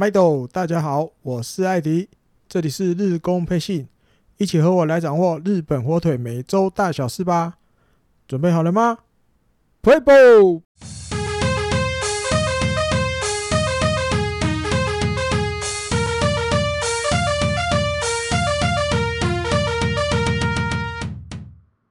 [0.00, 2.08] 麦豆，大家好，我是艾迪，
[2.48, 3.86] 这里是日工配信，
[4.38, 7.58] 一起和我来掌握日本火腿每周大小事吧。
[8.26, 9.00] 准备好了吗
[9.82, 10.62] ？Play ball！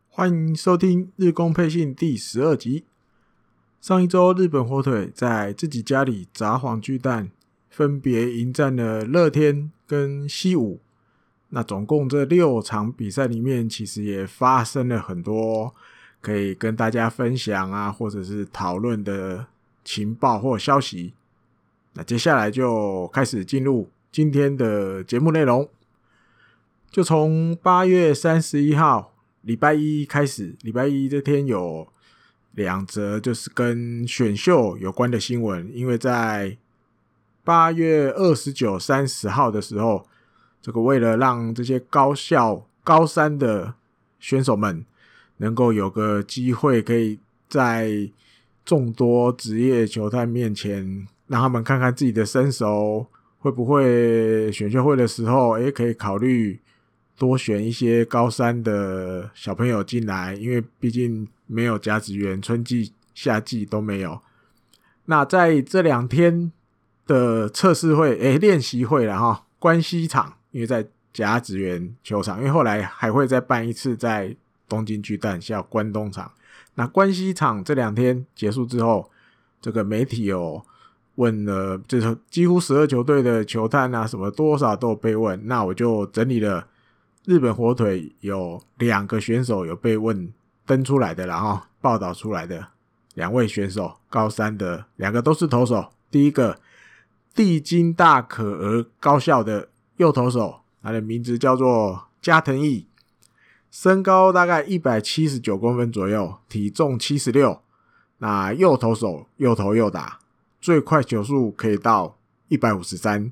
[0.08, 2.86] 欢迎收听日工配信第十二集。
[3.80, 7.30] 上一周，日本火腿在自己家里炸黄巨蛋
[7.80, 10.82] 分别迎战了乐天跟西武。
[11.48, 15.74] 那总共这六场比赛里面，其实也发生了很多
[16.20, 19.48] 可以跟大家分享啊，或者是讨论的
[19.86, 21.14] 情报或消息。
[21.94, 25.70] 那接下来就开始进入今天的节目内容，
[26.92, 29.14] 就从八月三十一号。
[29.44, 31.88] 礼拜一开始，礼拜一这天有
[32.52, 36.58] 两则就是跟选秀有关的新闻，因为在
[37.50, 40.06] 八月二十九、三十号的时候，
[40.62, 43.74] 这个为了让这些高校高三的
[44.20, 44.86] 选手们
[45.38, 48.08] 能够有个机会，可以在
[48.64, 53.08] 众多职业球探面前，让他们看看自己的身手
[53.40, 56.60] 会不会选秀会的时候，诶，可以考虑。
[57.18, 64.22] 多选一些高三的小朋友进来，因为毕竟没有甲子园，春季、夏季都没有。
[65.06, 66.50] 那在这两天
[67.10, 74.36] 的测试会，诶，练习会了哈，关西场，因为在甲子园球场，因为后来还会再办一次在
[74.68, 76.32] 东京巨蛋，叫关东场。
[76.76, 79.10] 那关西场这两天结束之后，
[79.60, 80.64] 这个媒体有
[81.16, 86.68] 问了，就是几乎十二球队的球探啊，什么多少都有被问，那我就整理了。
[87.26, 90.32] 日本火腿有两个选手有被问
[90.66, 92.68] 登出来的，然后报道出来的
[93.16, 95.90] 两位选手，高三的两个都是投手。
[96.12, 96.58] 第一个
[97.40, 102.86] 帝京大可儿高校的右投手，他的名字叫做加藤义，
[103.72, 107.62] 身高大概一百七十九公分左右，体重七十六。
[108.18, 110.20] 那右投手右投右打，
[110.60, 112.18] 最快球速可以到
[112.50, 113.32] 一百五十三。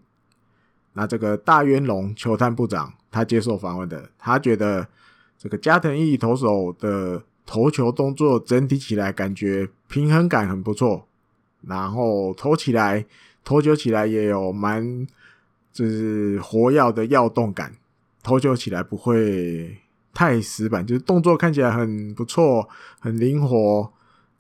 [0.93, 2.93] 那这个大渊龙球探部长。
[3.11, 4.87] 他接受访问的，他觉得
[5.37, 11.05] 这个加藤义投手的投球动作整体起来感觉平衡感很不错，
[11.61, 13.05] 然后投起来
[13.47, 15.07] 投球起来也有蛮
[15.71, 17.71] 就是活跃的跃动感，
[18.21, 19.77] 投球起来不会
[20.13, 22.67] 太死板，就是动作看起来很不错，
[22.99, 23.89] 很灵活。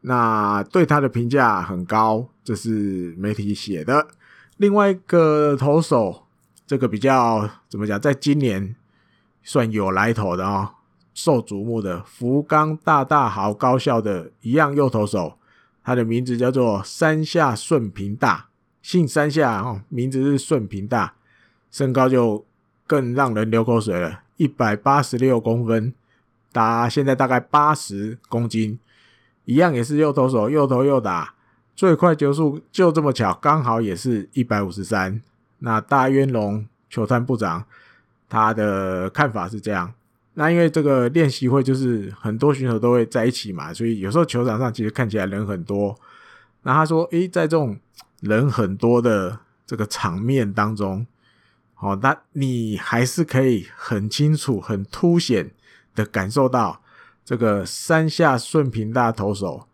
[0.01, 4.07] 那对他的评价很高，这是媒体写的。
[4.57, 6.23] 另外一个投手。
[6.69, 8.75] 这个比较怎么讲，在今年
[9.41, 10.69] 算有来头的啊、哦，
[11.13, 15.37] 受瞩目的福冈大大豪高校的一样右投手，
[15.81, 18.46] 他的名字叫做山下顺平大，
[18.87, 21.15] 姓山下哦，名字是顺平大，
[21.69, 22.45] 身高就
[22.85, 25.93] 更让人流口水了，一百八十六公分，
[26.53, 28.79] 打现在大概八十公斤，
[29.43, 31.33] 一样也是右投手，右投右打，
[31.75, 35.21] 最快球速就这么巧，刚好也是一百五十三。
[35.59, 37.65] 那大渊龙球探部长
[38.29, 39.93] 他的看法是这样。
[40.35, 45.93] 那因为这个练习会就是很多选手都会在一起嘛，所以有时候球场上其实看起来人很多。
[46.63, 47.77] 那他说：“诶，在这种
[48.19, 51.05] 人很多的这个场面当中，
[51.79, 55.51] 哦，那你还是可以很清楚、很凸显
[55.95, 56.81] 的感受到
[57.23, 59.67] 这个山下顺平大投手。”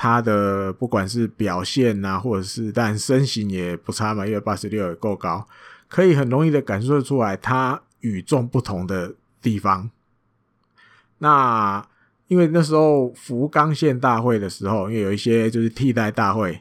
[0.00, 5.44] 他的不管是表现啊，或者是但身形也不差嘛，因为八十六也够高，
[5.88, 9.90] 可以很容易的感受出来他与众不同的地方。
[11.18, 11.84] 那
[12.28, 16.60] 因为那时候福冈县大会的时候，因为有一些就是替代大会，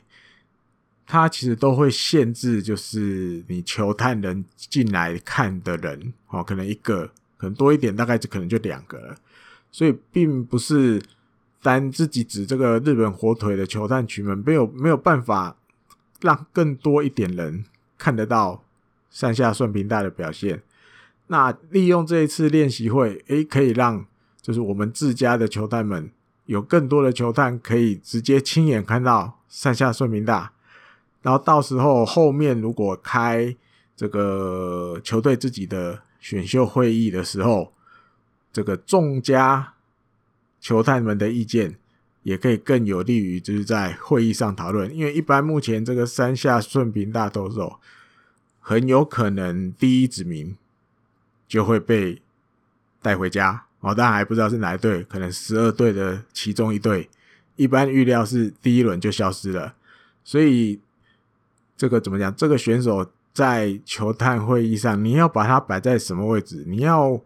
[1.08, 7.08] 他其实都会限制，就是你球探人进来看的人，哦，可能一个，
[7.38, 9.16] 可能多一点，大概就可能就两个了，
[9.72, 11.02] 所以并不是。
[11.60, 15.58] 单自己指这个日本火腿的球探群们没有没有办法
[16.22, 17.66] 让更多一点人
[17.98, 18.64] 看得到
[19.10, 20.62] 山下顺平大的表现。
[21.26, 24.06] 那利用这一次练习会，诶，可以让
[24.40, 26.10] 就是我们自家的球探们
[26.46, 30.54] 有更多的球探可以直接亲眼看到山下顺平大。
[31.22, 33.56] 然后到时候后面如果开
[33.96, 37.74] 这个球队自己的选秀会议的时候，
[38.52, 39.74] 这个众家。
[40.60, 41.78] 球探们的意见
[42.24, 44.94] 也可以更有利于，就是在会议上讨论。
[44.94, 47.80] 因为一般目前这个三下顺平大投手
[48.60, 50.58] 很有可能第一指名
[51.48, 52.22] 就会被
[53.04, 57.08] 带回家哦，当然还不知道是哪一队，可能十二队的其中一队。
[57.56, 59.76] 一般预料是第一轮就消失了，
[60.24, 60.80] 所以
[61.78, 62.36] 这个怎么讲？
[62.36, 66.64] 这个选手在球探会议上，你要把它摆在什么位置？
[66.66, 67.22] 你要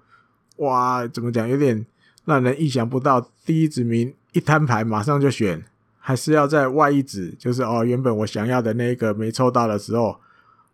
[0.57, 1.47] 哇，怎么讲？
[1.47, 1.85] 有点
[2.25, 3.31] 让人意想不到。
[3.45, 5.63] 第一指名一摊牌马上就选，
[5.99, 10.19] 还是要在外一指，就是哦，原本我想要的那个没抽到的时候，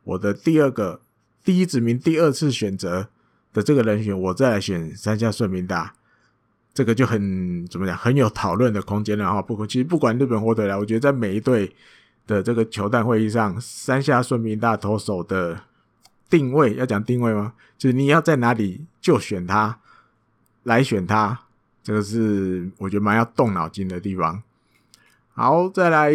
[0.03, 0.99] 我的第二个
[1.43, 3.07] 第一指名第二次选择
[3.53, 5.93] 的这个人选，我再来选三下顺民大，
[6.73, 9.39] 这个就很怎么讲，很有讨论的空间了哈。
[9.39, 11.71] 不过其实不管日本火腿来，我觉得在每一队。
[12.27, 15.63] 的这个球探会议上，三下顺名大投手的
[16.29, 17.53] 定位要讲定位吗？
[17.77, 19.79] 就是你要在哪里就选他，
[20.63, 21.45] 来选他，
[21.81, 24.43] 这个是我觉得蛮要动脑筋的地方。
[25.33, 26.11] 好，再来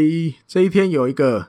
[0.47, 1.49] 这一天有一个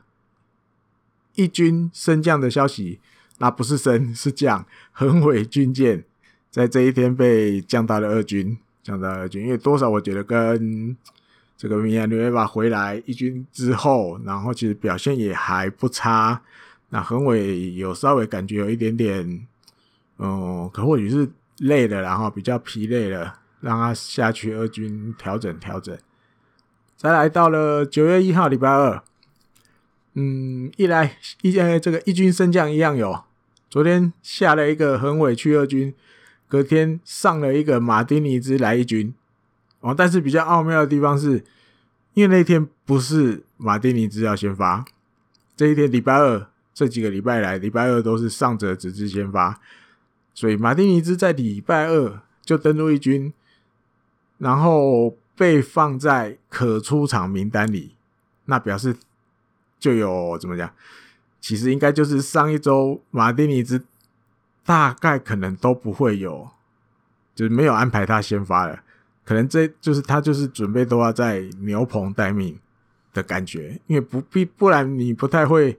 [1.35, 3.01] 一军升降的消息，
[3.39, 6.05] 那不是升是降，横尾军舰
[6.49, 10.95] 在这一天被降到了二军，降到二军，因为多少我觉得跟。
[11.63, 16.41] 这个米亚纽维巴回来一军之后，然后其实表现也还不差。
[16.89, 19.47] 那恒伟有稍微感觉有一点点，
[20.17, 25.97] 嗯，可或许是累了，然后比较疲累了，让他下去二军调整调整。
[26.97, 29.01] 再来到了九月一号礼拜二，
[30.15, 33.23] 嗯，一来一呃这个一军升降一样有，
[33.69, 35.93] 昨天下了一个恒伟去二军，
[36.49, 39.13] 隔天上了一个马丁尼兹来一军。
[39.83, 41.43] 哦，但是比较奥妙的地方是，
[42.13, 44.85] 因为那天不是马丁尼兹要先发，
[45.57, 49.59] 这一天礼拜二，这几个礼拜来礼拜二都是上泽直至先发，
[50.33, 53.33] 所以马丁尼兹在礼拜二就登陆一军，
[54.37, 57.97] 然后被放在可出场名单里，
[58.45, 58.95] 那表示
[59.77, 60.73] 就有怎么讲？
[61.41, 63.83] 其实应该就是上一周马丁尼兹
[64.65, 66.51] 大概可能都不会有，
[67.35, 68.79] 就是没有安排他先发了。
[69.25, 72.59] 可能这就是他就是准备都要在牛棚待命
[73.13, 75.77] 的感觉，因为不必不然你不太会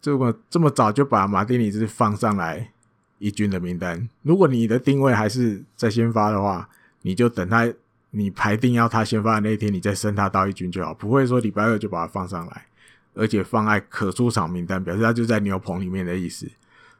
[0.00, 2.72] 这么这么早就把马丁尼兹放上来
[3.18, 4.08] 一军的名单。
[4.22, 6.68] 如果你的定位还是在先发的话，
[7.02, 7.72] 你就等他
[8.10, 12.66] 你排定要他先发的那一天，你再升他到一军就好，不会说礼拜二就把他放上来，
[13.14, 16.50] 而且放在可出场名单，表示他就在牛棚里面的意思。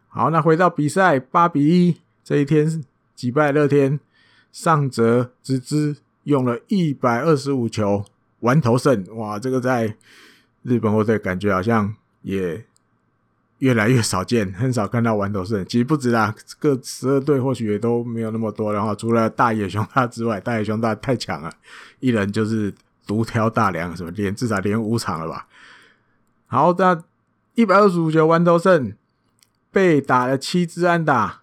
[0.07, 2.85] 好，那回到比赛，八比一这一天
[3.17, 3.99] 击败乐天。
[4.53, 8.05] 上泽直之用了一百二十五球
[8.41, 9.97] 完投胜，哇，这个在
[10.63, 12.65] 日本火腿感觉好像也
[13.59, 15.65] 越来越少见，很少看到完投胜。
[15.67, 18.73] 其实不止啦，各十二队或许也都没有那么多。
[18.73, 21.53] 然后除了大野雄大之外，大野雄大太强了，
[22.01, 22.73] 一人就是
[23.07, 25.47] 独挑大梁，什么连至少连五场了吧。
[26.47, 27.03] 好，那
[27.55, 28.93] 一百二十五球完投胜，
[29.71, 31.43] 被打了七支安打，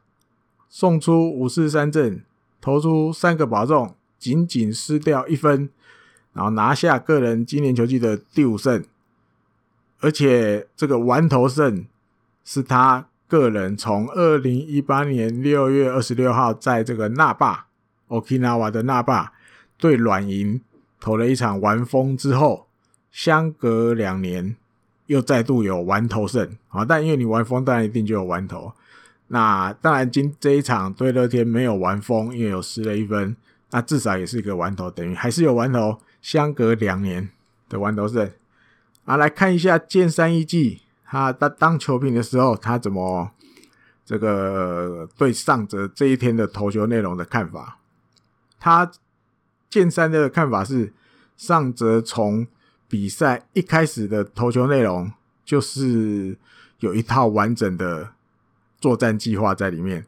[0.70, 2.24] 送出五四三阵。
[2.60, 5.70] 投出三个保送，仅仅失掉一分，
[6.34, 8.84] 然后拿下个人今年球季的第五胜，
[10.00, 11.86] 而且这个完投胜
[12.44, 17.68] 是他个人从二零一八年六月二十六号在这个那霸
[18.08, 19.34] Okinawa 的那霸
[19.78, 20.62] 对软银
[21.00, 22.68] 投了一场完封之后，
[23.12, 24.56] 相隔两年
[25.08, 26.86] 又再度有完投胜啊！
[26.86, 28.72] 但因为你完封，当然一定就有完投。
[29.30, 33.36] 那当然，今这一场对乐天没有完封，因为有失了一分。
[33.72, 37.30] 那至少也是一个完投，等于还是有完投，相隔两年
[37.68, 38.32] 的完投胜。
[39.04, 43.30] 啊，来看一下剑山一季，他当当球评的时候，他怎么
[44.06, 47.80] 这个对上泽这一天的投球内容的看法？
[48.58, 48.90] 他
[49.70, 50.94] 剑山的看法是，
[51.36, 52.48] 上泽从
[52.88, 55.12] 比赛一开始的投球内容
[55.44, 56.38] 就是
[56.80, 58.14] 有一套完整的。
[58.80, 60.06] 作战计划在里面，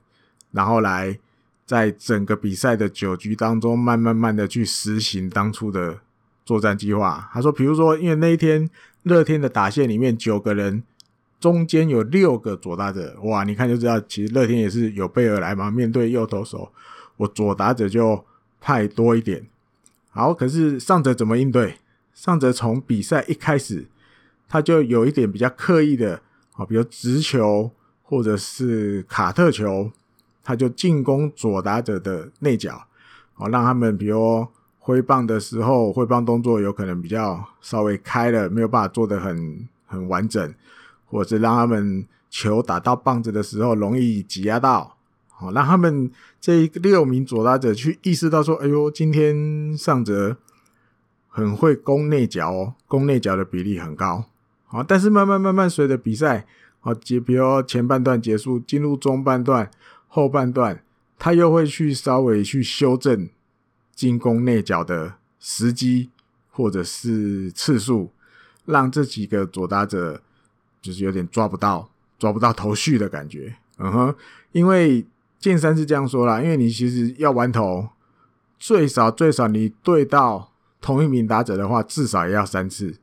[0.51, 1.17] 然后来
[1.65, 5.99] 在整个比赛的九局当中，慢慢慢的去实行当初的
[6.45, 7.29] 作战计划。
[7.33, 8.69] 他说，比如说，因为那一天
[9.03, 10.83] 乐天的打线里面九个人，
[11.39, 15.71] 中间有六个左打者，哇，你看就知道，其实乐天也是有备而来嘛。
[15.71, 16.71] 面对右投手，
[17.17, 18.23] 我左打者就
[18.61, 19.47] 派多一点。
[20.11, 21.77] 好，可是上泽怎么应对？
[22.13, 23.87] 上泽从比赛一开始，
[24.47, 26.21] 他就有一点比较刻意的，
[26.53, 27.71] 啊，比如直球。
[28.09, 29.91] 或者是卡特球，
[30.43, 32.87] 他就进攻左打者的内角，
[33.35, 34.47] 哦，让他们比如
[34.79, 40.55] 挥棒的时候，挥棒动作有可能比较稍微开了，没有办法做得很很完整，
[41.05, 44.97] 或者是让他们球打到棒子的时候容易挤压到，
[45.29, 46.09] 好，让他们
[46.41, 50.35] 这六名左打者去意识到说，哎呦，今天上泽
[51.27, 54.25] 很会攻内角哦，攻内角的比例很高，
[54.65, 56.47] 好，但是慢慢慢慢随着比赛。
[56.81, 59.69] 好，就比如前半段结束，进入中半段、
[60.07, 60.81] 后半段，
[61.17, 63.29] 他又会去稍微去修正
[63.93, 66.09] 进攻内角的时机
[66.49, 68.11] 或者是次数，
[68.65, 70.21] 让这几个左打者
[70.81, 73.55] 就是有点抓不到，抓不到头绪的感觉。
[73.77, 74.15] 嗯哼，
[74.53, 75.05] 因为
[75.37, 77.89] 剑三是这样说啦，因为你其实要玩头，
[78.57, 82.95] 最少最少你对到同一名打者的话，至少也要三次。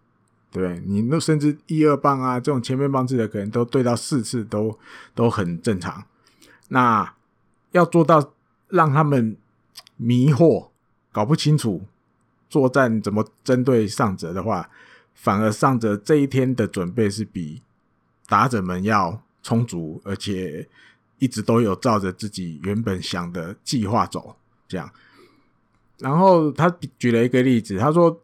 [0.57, 4.79] 对，你那甚至一二棒啊，这种前面棒次的可能都对到四次都
[5.15, 6.03] 都很正常。
[6.69, 7.15] 那
[7.73, 8.33] 要做到
[8.69, 9.37] 让他们
[9.99, 10.69] 迷惑、
[11.13, 11.85] 搞不清楚
[12.49, 14.71] 作战怎么针对上者的话，
[15.13, 17.61] 反而上者这一天的准备是比
[18.27, 20.67] 打者们要充足，而且
[21.19, 24.35] 一直都有照着自己原本想的计划走。
[24.67, 24.91] 这样，
[25.99, 28.19] 然后他举了一个例子，他说。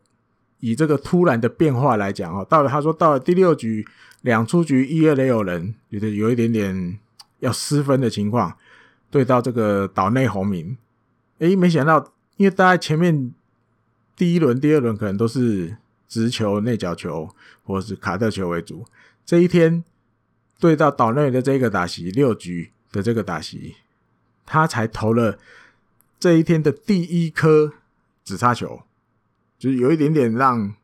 [0.65, 3.85] 以这个突然的变化来讲哦，到了他说到了第六局
[4.21, 6.99] 两出局一二垒有人，觉得有一点点
[7.41, 8.57] 要失分的情况，
[9.11, 10.77] 对到这个岛内红明，
[11.39, 13.35] 诶，没想到，因为大家前面
[14.15, 15.77] 第一轮、第二轮可能都是
[16.07, 17.29] 直球、内角球
[17.65, 18.85] 或是卡特球为主，
[19.27, 19.83] 这一天
[20.61, 23.75] 对到岛内的这个打席六局的这个打席，
[24.47, 25.37] 他才投了
[26.21, 27.73] 这一天的第一颗
[28.23, 28.83] 紫叉球。
[29.63, 30.75] 就有一点点让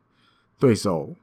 [0.57, 1.13] 对手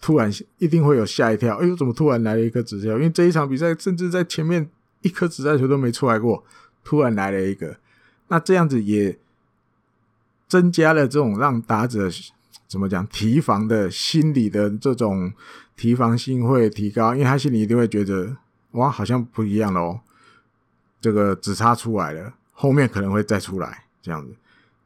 [0.00, 2.92] 突然一定会有吓一跳，哎呦，怎么突然来了一颗直球？
[2.92, 4.66] 因为这一场比赛甚至在前面
[5.02, 6.42] 一颗直球都没出来过，
[6.82, 7.76] 突然来了一个，
[8.28, 9.18] 那这样子也
[10.48, 12.08] 增加了这种让打者
[12.66, 15.30] 怎么讲提防的心理的这种
[15.76, 18.34] 提防性会提高，因为他心里一定会觉得
[18.70, 20.00] 哇，好像不一样喽，
[20.98, 24.34] 这个直叉出来了，后面可能会再出来这样子。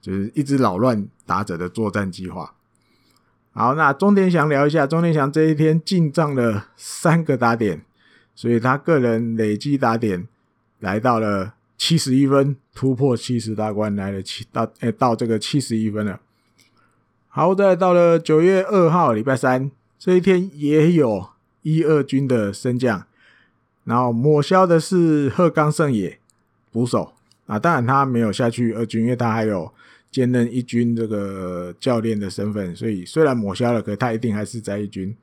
[0.07, 2.55] 就是一直扰乱打者的作战计划。
[3.53, 7.85] 好，那钟天祥聊一下，钟天祥这一天进账了三个打点，
[8.33, 10.29] 所以他个人累计打点
[10.79, 16.21] 来到了七十一分，突破七十大关，来了七到诶、到这个七十一分了。
[17.27, 21.31] 好，再到了九月二号礼拜三这一天，也有
[21.63, 23.05] 一二军的升降，
[23.83, 26.21] 然后抹消的是鹤冈胜也
[26.71, 27.15] 捕手
[27.47, 29.75] 啊，当然他没有下去二军，因为他还有。
[30.17, 35.15] 兼任一军这个教练的身份，所以虽然抹消了，可他一定还是在一军。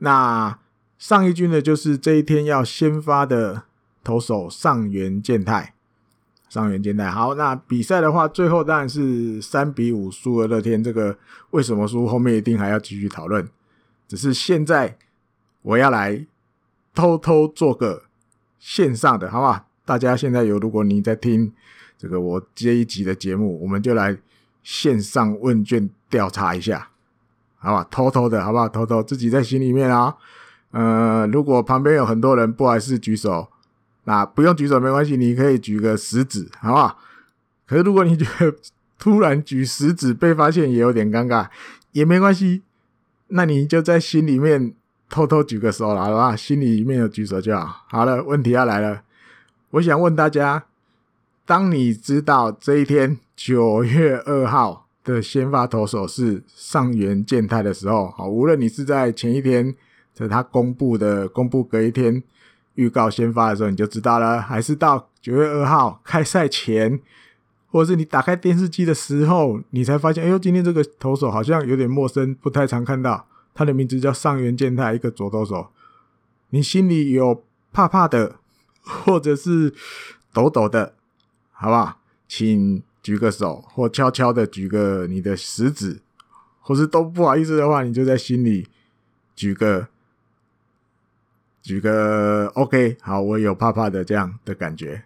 [0.00, 0.58] 那
[0.98, 3.62] 上一军的就是这一天要先发的
[4.04, 5.72] 投手上原健太，
[6.50, 7.10] 上原健太。
[7.10, 10.84] 好，那比赛的话，最后当然是三比五输了乐天。
[10.84, 11.16] 这个
[11.52, 12.06] 为什么输？
[12.06, 13.48] 后面一定还要继续讨论。
[14.06, 14.98] 只是现在
[15.62, 16.26] 我要来
[16.94, 18.02] 偷偷做个
[18.58, 19.66] 线上的，好不好？
[19.86, 21.54] 大家现在有，如果你在听。
[22.02, 24.18] 这个我接一集的节目，我们就来
[24.64, 26.88] 线上问卷调查一下，
[27.60, 27.86] 好吧？
[27.92, 28.68] 偷偷的，好不好？
[28.68, 30.16] 偷偷自己在心里面啊。
[30.72, 33.46] 呃，如果旁边有很多人不好意思举手，
[34.02, 36.98] 那不用举手没关系，你可以举个食指，好不好？
[37.68, 38.52] 可是如果你觉得
[38.98, 41.46] 突然举食指被发现也有点尴尬，
[41.92, 42.62] 也没关系，
[43.28, 44.74] 那你就在心里面
[45.08, 46.34] 偷偷举个手了，好吧？
[46.34, 47.84] 心里面有举手就好。
[47.86, 49.02] 好了，问题要来了，
[49.70, 50.64] 我想问大家。
[51.44, 59.74] 当你知道这一天九月二号的先发投手是上原健太的时候，好，无论你是在前一天
[60.14, 62.22] 在他公布的公布隔一天
[62.76, 67.00] 预告先发的时候，你就知道了，还是到九月二号开赛前，
[67.66, 75.66] 或者是你打开电视机的时候，你才发现，哎呦，今天这个投手好像有点陌生，不太常看到，他的名字叫上原健太，一个左投手，
[76.50, 78.36] 你心里有怕怕的，
[78.82, 79.74] 或者是
[80.32, 80.94] 抖抖的。
[81.62, 81.96] 好不好？
[82.26, 86.00] 请举个手，或悄悄的举个你的食指，
[86.60, 88.66] 或是都不好意思的话，你就在心里
[89.36, 89.86] 举个
[91.62, 92.96] 举个 OK。
[93.00, 95.04] 好，我有怕怕的这样的感觉，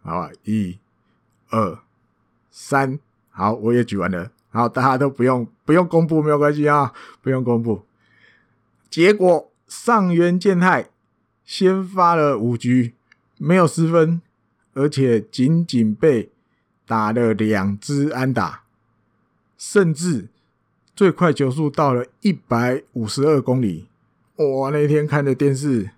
[0.00, 0.30] 好吧？
[0.44, 0.78] 一、
[1.50, 1.78] 二、
[2.50, 2.98] 三，
[3.28, 4.30] 好，我也举完了。
[4.48, 7.84] 好，大家都不用不用公布，没有关系啊，不用公布。
[8.88, 10.88] 结果上原健太
[11.44, 12.94] 先发了五局，
[13.36, 14.22] 没有失分。
[14.78, 16.30] 而且仅仅被
[16.86, 18.62] 打了两支安打，
[19.56, 20.28] 甚至
[20.94, 23.88] 最快球速到了一百五十二公里。
[24.36, 24.70] 哇！
[24.70, 25.90] 那天看的电视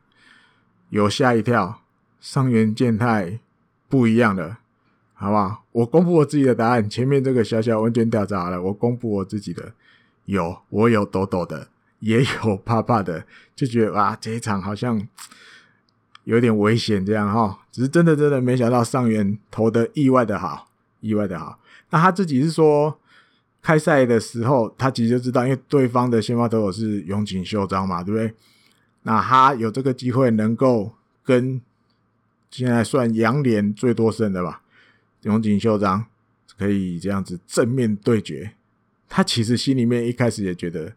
[0.88, 1.82] 有吓一跳，
[2.20, 3.38] 上原健太
[3.86, 4.60] 不一样了，
[5.12, 5.60] 好吧？
[5.72, 9.74] 我公布我自己的答案，前面这个小小问卷调查了，我公布我自己的，
[10.24, 11.68] 有我有抖抖的，
[11.98, 15.06] 也有怕怕的，就觉得哇，这一场好像。
[16.24, 20.68] 有点危险，这样哈，只是真的真的没想到上元投的意外的好，
[21.00, 21.58] 意外的好。
[21.90, 22.98] 那他自己是说，
[23.62, 28.34] 开赛的时候他其实就知道，因为对方的先发投手是永井秀章嘛，对不对？
[29.02, 30.92] 那他有这个机会能够
[31.24, 31.60] 跟
[32.50, 34.62] 现在算洋联最多胜的吧，
[35.22, 36.06] 永井秀章
[36.58, 38.52] 可以这样子正面对决。
[39.08, 40.92] 他其实心里面一开始也觉得，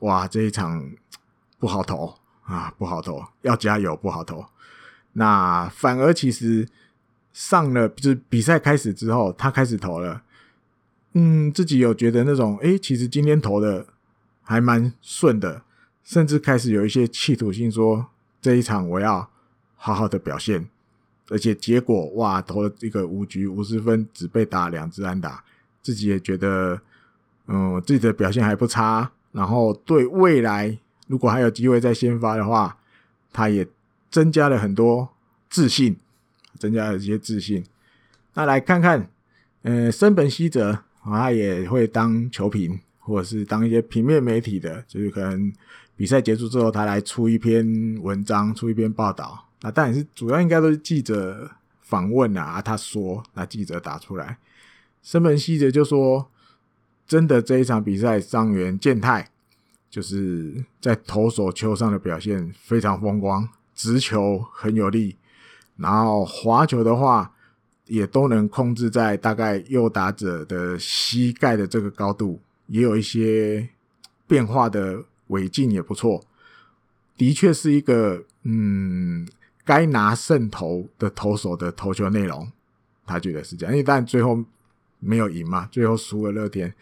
[0.00, 0.90] 哇，这一场
[1.58, 2.14] 不好投。
[2.42, 4.44] 啊，不好投，要加油，不好投。
[5.14, 6.68] 那反而其实
[7.32, 10.22] 上了，就是比赛开始之后，他开始投了，
[11.14, 13.86] 嗯，自己有觉得那种，诶，其实今天投的
[14.42, 15.62] 还蛮顺的，
[16.04, 18.06] 甚至开始有一些企图心，说
[18.40, 19.28] 这一场我要
[19.76, 20.68] 好好的表现。
[21.28, 25.44] 而且结果哇，投了一个五局五十分，只被打两支安打，
[25.80, 26.80] 自己也觉得，
[27.46, 29.12] 嗯，自己的表现还不差。
[29.30, 30.76] 然后对未来，
[31.06, 32.76] 如果还有机会再先发的话，
[33.32, 33.64] 他也
[34.10, 35.08] 增加了很多
[35.48, 35.96] 自信，
[36.58, 37.64] 增加了一些自信。
[38.34, 39.08] 那来看看，
[39.62, 45.52] 呃，森本希哲，他也会当球评，或者是当一些平面媒体的，就是可能
[45.96, 49.46] 比赛结束之后，他来出一篇文章，出一篇报道。
[49.62, 51.50] 那当然是主要应该都是记者
[51.80, 54.38] 访问啊，他说，那记者打出来，
[55.02, 56.30] 森本希哲就说，
[57.06, 59.28] 真的这一场比赛，上原健太
[59.90, 63.46] 就是在投手丘上的表现非常风光，
[63.80, 65.16] 直球很有力，
[65.76, 67.32] 然后滑球的话
[67.86, 73.70] 也都能控制在大概右打者的膝盖的这个高度，也有一些
[74.26, 76.22] 变化的尾劲也不错，
[77.16, 79.26] 的确是一个嗯。
[79.62, 82.50] 该拿胜投的投手的投球内容，
[83.06, 84.42] 他觉得是这样，因为但最后
[84.98, 86.74] 没有赢嘛，最后输了乐天。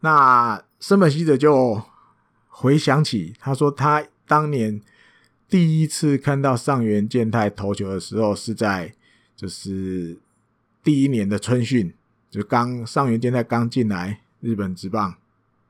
[0.00, 1.80] 那森本希哲就
[2.48, 4.80] 回想起，他说他当年
[5.48, 8.92] 第一次看到上原健太投球的时候，是在
[9.34, 10.18] 就是
[10.84, 11.94] 第一年的春训，
[12.30, 15.14] 就刚上原健太刚进来日本职棒。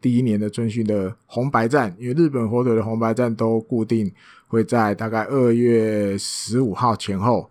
[0.00, 4.12] 第一年的春训的红白战，因为日本火腿的红白战都固定
[4.46, 7.50] 会在大概二月十五号前后，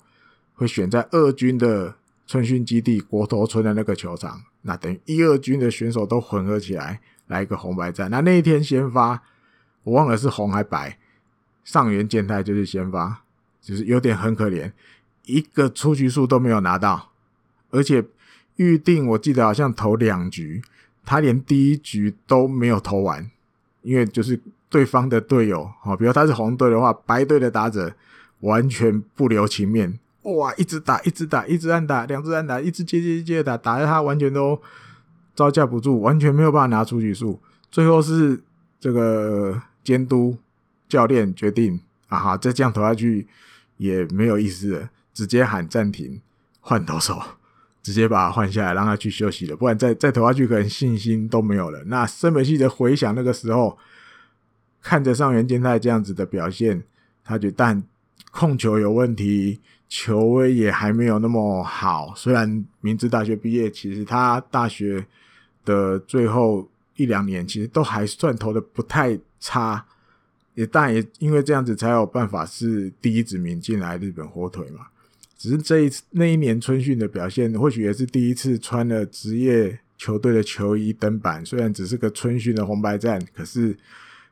[0.53, 8.09] 会选在二军的春训基地国头村的那个球场，那等于一二军的选手都混合起来来一个红白战。
[8.09, 9.23] 那那一天先发，
[9.83, 10.97] 我忘了是红还白，
[11.67, 13.23] 上元健太就是先发，
[13.61, 14.71] 就是有点很可怜，
[15.25, 17.11] 一个出局数都没有拿到，
[17.71, 18.05] 而且
[18.55, 20.61] 预定我记得好像投两局。
[21.03, 23.29] 他连第一局都没有投完，
[23.81, 24.39] 因为就是
[24.69, 27.93] 对方的队友，哦，比如他是红队的话，白队的打者
[28.39, 34.57] 完全不留情面，哇，一直打，一直打，一直按打，两支按打，一直接接接打，打得他完全都
[35.35, 37.37] 招架不住，完全没有办法拿出局数。
[37.69, 38.41] 最后是
[38.79, 40.37] 这个监督
[40.87, 43.27] 教练决定，啊哈，再这样投下去
[43.77, 46.21] 也没有意思了，直接喊暂停，
[46.61, 47.21] 换投手。
[47.83, 51.81] 直接把他换下来，让他去休息了，不然再再投下去，可能信心都没有了。
[51.85, 53.77] 那森本希的回想那个时候，
[54.81, 56.83] 看着上原健太这样子的表现，
[57.23, 57.81] 他觉得但
[58.29, 62.13] 控球有问题，球威也还没有那么好。
[62.13, 65.05] 虽然明治大学毕业，其实他大学
[65.63, 69.85] 的最后一两年其实都还算投的不太差，
[70.57, 74.87] 也但也因为这样子才有办法是第一指名进来日本火腿嘛。
[75.37, 81.45] 只是这一次那一年春训的表现，或许也是第一次穿了职业球队的球衣登板。
[81.45, 83.77] 虽然只是个春训的红白战，可是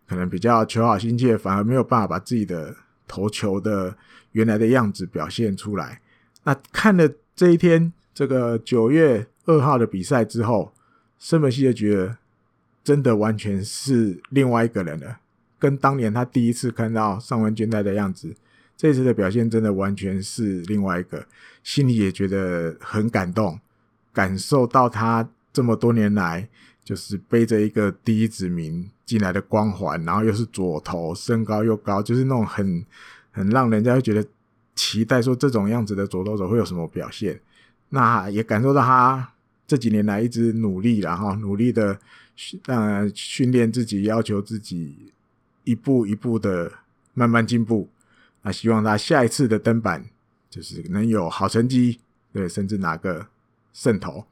[0.08, 2.76] 可能比较求好心切，反而没有办法把自己的
[3.08, 3.96] 投球的
[4.32, 6.02] 原来的样子表现出来。
[6.44, 10.74] 那看了这一天这个九月二号的比赛之后，
[11.20, 12.18] 森本希就觉得
[12.84, 15.20] 真的完全是另外一个人了，
[15.60, 18.36] 跟当年他第一次看到上原健太的样子。
[18.78, 21.26] 这次的表现真的完全是另外一个，
[21.64, 23.58] 心里也觉得很感动，
[24.12, 26.48] 感受到他这么多年来
[26.84, 32.86] 就是背着一个第一指名进来的光环，然后又是左投，身高又高，就是那种很
[33.32, 34.28] 很让人家会觉得
[34.76, 37.40] 期待，说这种样子的左投手会有什么表现。
[37.90, 39.32] 那也感受到他
[39.66, 41.98] 这几年来一直努力，然后努力的
[42.66, 45.14] 让训练自己，要求自己
[45.66, 46.72] 一步一步的
[47.14, 47.90] 慢慢进步。
[48.44, 50.06] 那希望他下一次的登板
[50.50, 52.00] 就是能有好成绩，
[52.32, 53.28] 对，甚至拿个
[53.74, 54.26] 胜投。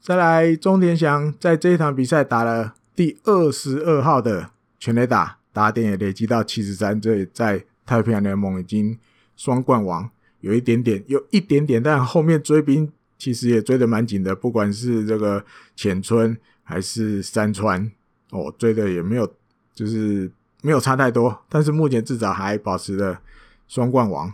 [0.00, 8.98] 再来，中田翔在这一场比赛打了第二十二号的全垒打，打点也累积到七十三，这在太平洋联盟已经
[9.34, 15.42] 双冠王，有一点点，有一点点，但后面追兵其实也追得蛮紧的，不管是这个
[15.74, 17.90] 浅村还是山川，
[18.30, 19.34] 哦，追的也没有，
[19.74, 20.30] 就是。
[20.66, 23.20] 没有差太多，但是目前至少还保持了
[23.68, 24.32] 双冠王。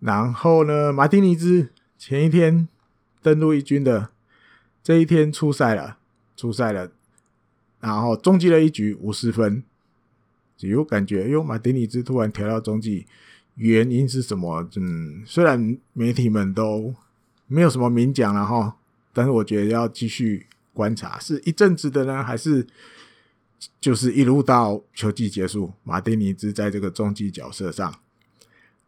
[0.00, 2.68] 然后呢，马丁尼兹前一天
[3.22, 4.10] 登陆一军的，
[4.82, 5.96] 这一天出赛了，
[6.36, 6.90] 出赛了，
[7.80, 9.64] 然后中继了一局五十分，
[10.58, 13.06] 有感觉，哟，马丁尼兹突然调到中继，
[13.54, 14.68] 原因是什么？
[14.76, 16.94] 嗯，虽然媒体们都
[17.46, 18.76] 没有什么明讲了哈，
[19.14, 22.66] 但是我觉得要继续观察，是一阵子的呢，还是？
[23.80, 27.92] 就是一路到球季结束，马丁尼兹在这个中继角色上，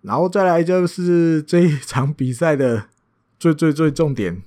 [0.02, 2.86] 然后再来就是这一场比赛的
[3.38, 4.42] 最最最重点，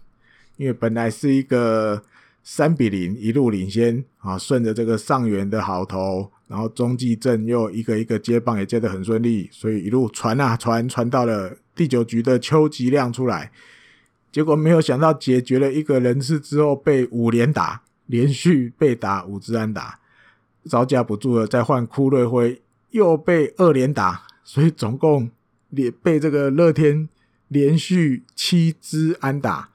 [0.58, 2.04] 因为本来是一个
[2.42, 13.52] 三比零一路领先啊，顺着这个上元的好投，然后中继阵又一个一个接棒也接得很顺利，所以一路传啊传传到了第九局的邱吉亮出来，
[14.32, 20.00] 结果没有想到解决了一个人次之后被五连打，连续被打五支安打。
[20.66, 25.30] 招架不住了，再换库瑞辉，又被二连打， 所以总共
[25.70, 27.10] 连被这个乐天
[27.50, 29.70] 连续七支安打，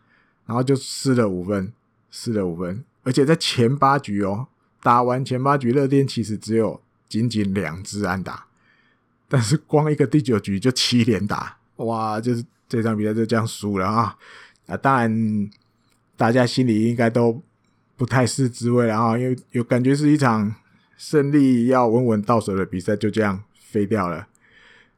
[0.47, 1.73] 然后就失了五分，
[2.11, 4.47] 失了五分，而且在前八局哦，
[4.83, 8.47] 打完前八局，乐天其实只有仅仅两支安打，
[9.29, 14.17] 但是光一个第九局就七连打，哇，就是这场比赛就这样输了啊！
[14.67, 15.51] 啊，当然
[16.17, 17.43] 大家心里应该都
[17.97, 20.55] 不太是滋味了啊，因为有感觉是一场。
[20.99, 24.27] 胜利要稳稳到手的比赛就这样飞掉了。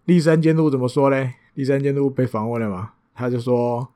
[0.06, 1.34] 栗山监督怎么说呢？
[1.52, 2.94] 栗山监督被访问了嘛？
[3.14, 3.86] 他就说：“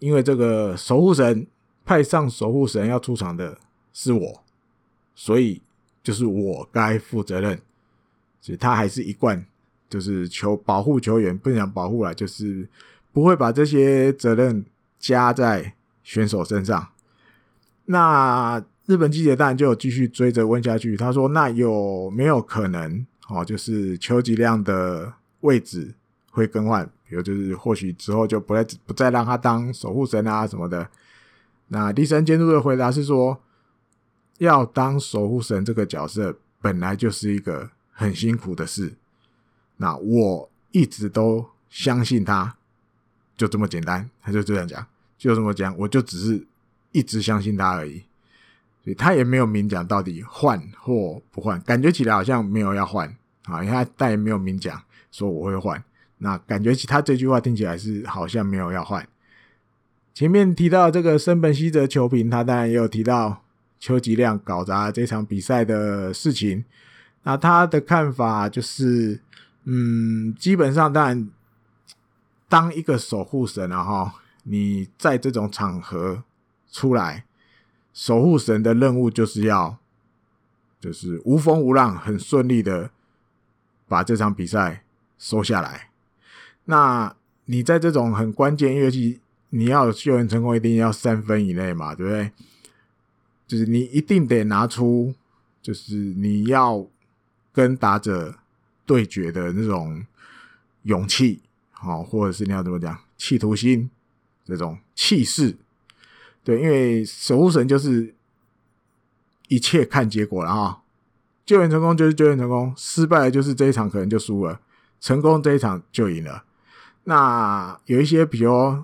[0.00, 1.46] 因为这个守护神
[1.84, 3.56] 派上守护神要出场的
[3.92, 4.42] 是我，
[5.14, 5.62] 所以
[6.02, 7.60] 就是我该负责任。
[8.40, 9.46] 所以他还是一贯
[9.88, 12.68] 就是求保护球员，不想保护了，就是
[13.12, 14.66] 不会把这些责任
[14.98, 16.88] 加在选手身上。”
[17.86, 18.62] 那。
[18.88, 23.44] 日本记者当然就有继续追着问下去，他说：“那有没有可能哦？
[23.44, 25.94] 就是邱吉亮的位置
[26.30, 30.88] 会更换，比如就是或许之后就不再不再让他当守护神啊什么的。”
[31.68, 33.38] 那第三监督的回答是说
[34.40, 38.94] ：“要当守护神这个角色本来就是一个很辛苦的事，
[39.76, 42.56] 那我一直都相信他，
[43.36, 44.86] 就这么简单。”他就这样讲，
[45.18, 46.46] 就这么讲，我就只是
[46.92, 48.04] 一直相信他而已。
[48.94, 53.08] 他也没有明讲到底换或不换，感觉起来好像没有要换
[53.44, 55.82] 啊，因为他但也没有明讲说我会换，
[56.18, 59.06] 那感觉起他这句话听起来是好像没有要换。
[60.14, 63.42] 前面提到这个森本希哲球评，他当然也有提到
[63.78, 66.64] 邱吉亮搞砸这场比赛的事情，
[67.22, 69.20] 那他的看法就是，
[69.64, 71.30] 嗯，基本上当然
[72.48, 76.24] 当一个守护神啊哈，你在这种场合
[76.70, 77.24] 出来。
[77.92, 79.78] 守护神的任务就是要，
[80.80, 82.90] 就是无风无浪，很顺利的
[83.86, 84.84] 把这场比赛
[85.18, 85.90] 收下来。
[86.66, 89.20] 那你在这种很关键，乐器
[89.50, 92.32] 你要救援成功，一定要三分以内嘛，对不对？
[93.46, 95.14] 就是你一定得拿出，
[95.62, 96.86] 就是你要
[97.50, 98.36] 跟打者
[98.84, 100.04] 对决的那种
[100.82, 101.40] 勇气，
[101.72, 103.90] 好，或者是你要怎么讲，企图心，
[104.44, 105.56] 这种气势。
[106.48, 108.14] 对，因为守护神就是
[109.48, 110.82] 一切看结果了哈，
[111.44, 114.58] 救援成功就是救援成功，失败就是这一场可能就输了，
[114.98, 116.44] 成功这一场就赢了。
[117.04, 118.82] 那有一些比如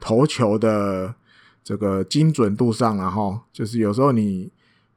[0.00, 1.14] 投球的
[1.62, 4.50] 这个精准度上，然后就是有时候你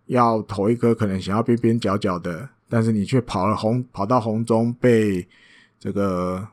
[0.06, 5.28] 要投一颗可能想要边边角角的，但是你却跑了红跑到红中被
[5.78, 6.48] 这个。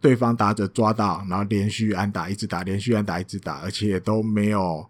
[0.00, 4.88] 对方打者抓到，然后连续按打，一直打，连续按打，一直打，而且都没有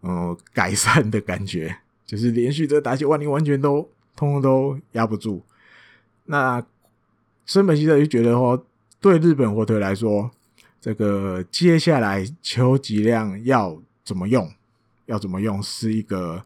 [0.00, 5.42] 呃改善的感觉， 就是连续这打起，哇，你完全都通通都压不住。
[6.24, 6.60] 那
[7.46, 8.66] 森本希哲就觉得说，
[9.00, 10.28] 对日本火腿来说，
[10.80, 14.52] 这个接下来邱吉亮要怎么用，
[15.06, 16.44] 要怎么用，是一个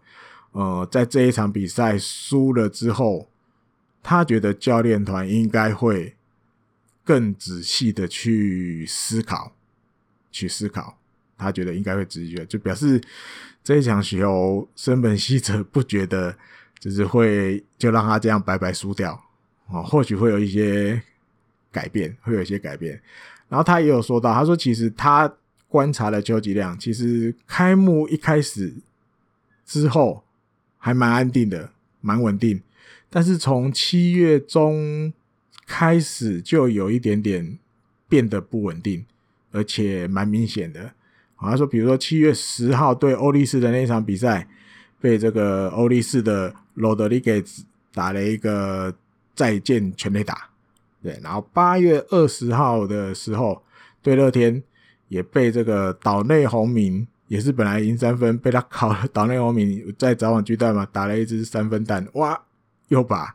[0.53, 3.29] 呃，在这一场比赛输了之后，
[4.03, 6.15] 他觉得教练团应该会。
[7.05, 9.53] 更仔细的去思考，
[10.33, 10.97] 去思考，
[11.37, 12.99] 他觉得应该会直觉，就表示
[13.63, 16.35] 这一场球，森本希哲不觉得
[16.79, 19.23] 就是会就让他这样白白输掉
[19.69, 21.03] 啊，或许会有一些
[21.71, 22.99] 改变，会有一些改变。
[23.51, 25.31] 然后他也有说到，他说其实他
[25.69, 28.73] 观察了邱吉亮，其实开幕一开始
[29.67, 30.25] 之后
[30.79, 32.63] 还蛮安定的，蛮稳定，
[33.11, 35.13] 但是从七月中。
[35.67, 37.59] 开始就有一点点
[38.09, 39.05] 变得不稳定，
[39.53, 40.93] 而且蛮明显的。
[41.37, 44.49] 好像说，比如说七月十号对欧力士的那场比赛，
[45.01, 47.43] 被这个欧力士的罗德里给
[47.93, 48.95] 打了一个
[49.35, 50.49] 再见全垒打，
[51.03, 51.19] 对。
[51.23, 53.63] 然后八月二十号的时候
[54.01, 54.63] 对乐天，
[55.09, 62.41] 也被这个岛内红明，也是本来赢三分，被他考了岛内红明在早晚巨蛋嘛，打了一支三分弹，哇，
[62.89, 63.35] 又把。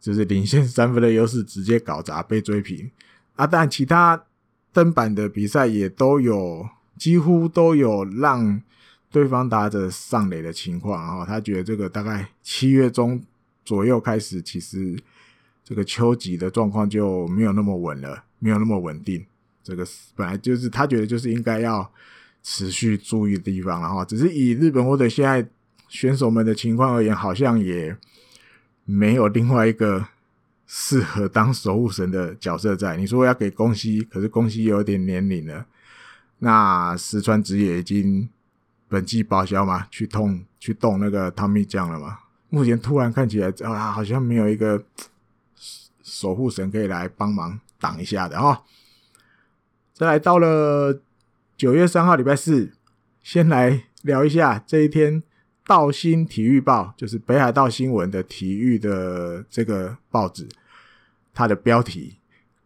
[0.00, 2.90] 就是领先三分的优势直接搞砸，被追平
[3.36, 3.46] 啊！
[3.46, 4.24] 但其他
[4.72, 8.62] 登板的比赛也都有，几乎都有让
[9.10, 13.22] 对方打者上垒的情况啊，他觉得这个大概七月中
[13.64, 14.98] 左右开始，其实
[15.62, 19.24] 这个秋季的状况就没有那么稳了，没有那么稳定。
[19.62, 19.86] 这个
[20.16, 21.88] 本来就是他觉得就是应该要
[22.42, 25.46] 持续注意的地方，然后只是以日本或者现在
[25.88, 27.94] 选手们的情况而言，好像也
[28.90, 30.08] 没有另外一个
[30.66, 32.96] 适合当守护神的角色在。
[32.96, 35.66] 你说要给宫西，可是宫西有点年龄了，
[36.38, 38.28] 那石川直也已经。
[38.92, 42.18] 本季报销嘛，去动去动那个汤米酱了嘛？
[42.48, 44.82] 目前突然看起来啊，好像没有一个
[46.02, 48.64] 守护神可以来帮忙挡一下的哈。
[49.94, 51.00] 再来到了
[51.56, 52.72] 九月三号礼拜四，
[53.22, 55.22] 先来聊一下这一天
[55.70, 60.48] 道新体育报，就是北海道新闻的体育的这个报纸，
[61.32, 62.16] 它的标题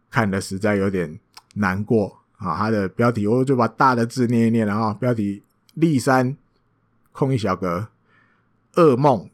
[0.09, 1.19] 看得实在有点
[1.53, 2.57] 难过啊。
[2.57, 5.43] 它的标题我就把大的字念一念，然后标题。
[5.75, 6.37] 立山
[7.11, 7.89] 空一小格，
[8.75, 9.29] 噩梦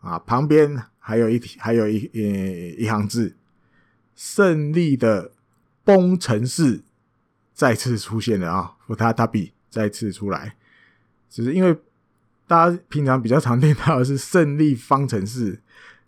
[0.00, 2.20] 啊，旁边还有一还有一呃
[2.82, 3.36] 一行字，
[4.16, 5.30] 胜利的
[5.84, 6.82] 崩城市
[7.54, 10.56] 再次出现了啊，福塔塔比再次出来，
[11.30, 11.78] 只是因为
[12.52, 15.58] 大家平常比较常听到的是胜利方程式，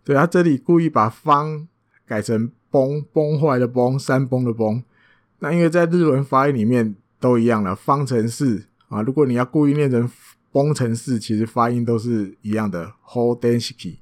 [0.03, 1.67] 对，他这里故意把方
[2.05, 4.83] 改成崩崩坏的崩，山崩的崩，
[5.39, 8.65] 那因为在日文发音里面都一样了，方程式。
[8.89, 10.07] 啊，如果你要故意念成
[10.51, 13.95] 崩程式，其实发音都是一样的 whole density，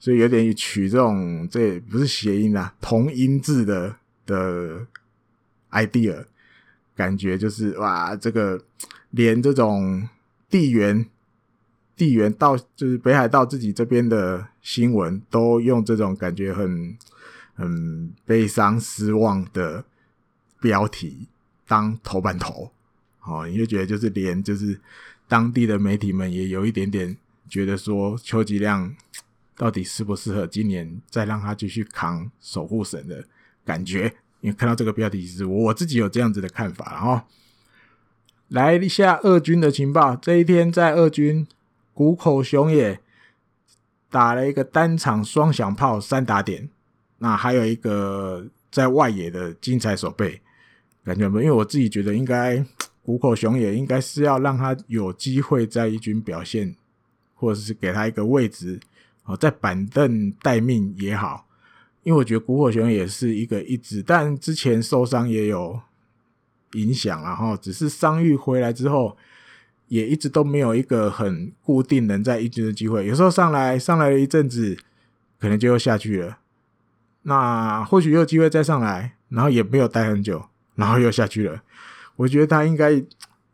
[0.00, 3.94] 所以有点取这种这不是谐音啊，同音字的
[4.26, 4.84] 的
[5.70, 6.24] idea，
[6.96, 8.60] 感觉就是哇，这个
[9.10, 10.08] 连这种
[10.50, 11.06] 地缘
[11.96, 16.96] 地缘到就是北海道自己这边的新闻，都用这种感觉很
[17.54, 19.82] 很悲伤失望的
[20.60, 21.26] 标题
[21.66, 22.70] 当头版头。
[23.22, 24.78] 哦，你就觉得就是连就是
[25.26, 27.16] 当地的媒体们也有一点点
[27.48, 28.94] 觉得说秋吉亮
[29.56, 33.24] 到底适不适合今年再让他继续扛守护神的
[33.64, 37.22] 感觉，因为看到这个标题是我自己有这样子的看法，然后
[38.48, 40.14] 来一下二军的情报。
[40.14, 41.46] 这一天在二军
[41.96, 43.00] 谷口雄也
[44.10, 46.68] 打了一个单场双响炮三打点，
[47.16, 50.42] 那还有一个在外野的精彩守备，
[51.02, 51.44] 感觉没有？
[51.44, 52.62] 因为我自己觉得应该。
[53.06, 56.74] 谷口雄也应该是要让他有机会在一军表现，
[57.36, 58.80] 或者是给他一个位置，
[59.26, 61.46] 哦，在板凳待命也好。
[62.02, 65.80] 因为我觉得谷口雄也是一个一直，但之前受伤也有
[66.72, 69.16] 影响，然后只是伤愈回来之后，
[69.88, 73.06] 也一直都没有一个很固定能在一军的机会。
[73.06, 74.76] 有时候上来上来了一阵子，
[75.38, 76.38] 可能就又下去了。
[77.22, 81.62] 那或许有机会再上来，然后也没有待很久，然后又下去了。
[82.16, 83.02] 我觉得他应该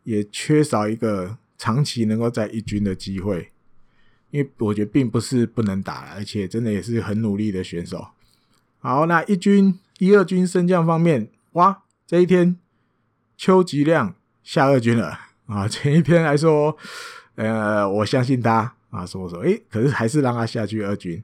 [0.03, 3.51] 也缺少一个长期能够在一军的机会，
[4.31, 8.07] 因为我觉得并不是不能打，而且真的也是很努力的选手。
[8.79, 12.57] 好，那一军一二军升降方面，哇，这一天
[13.35, 15.67] 秋吉亮下二军了啊！
[15.69, 16.75] 前一天来说，
[17.35, 21.21] 呃，我相信他啊，说说，诶，可是还是让他下去二军。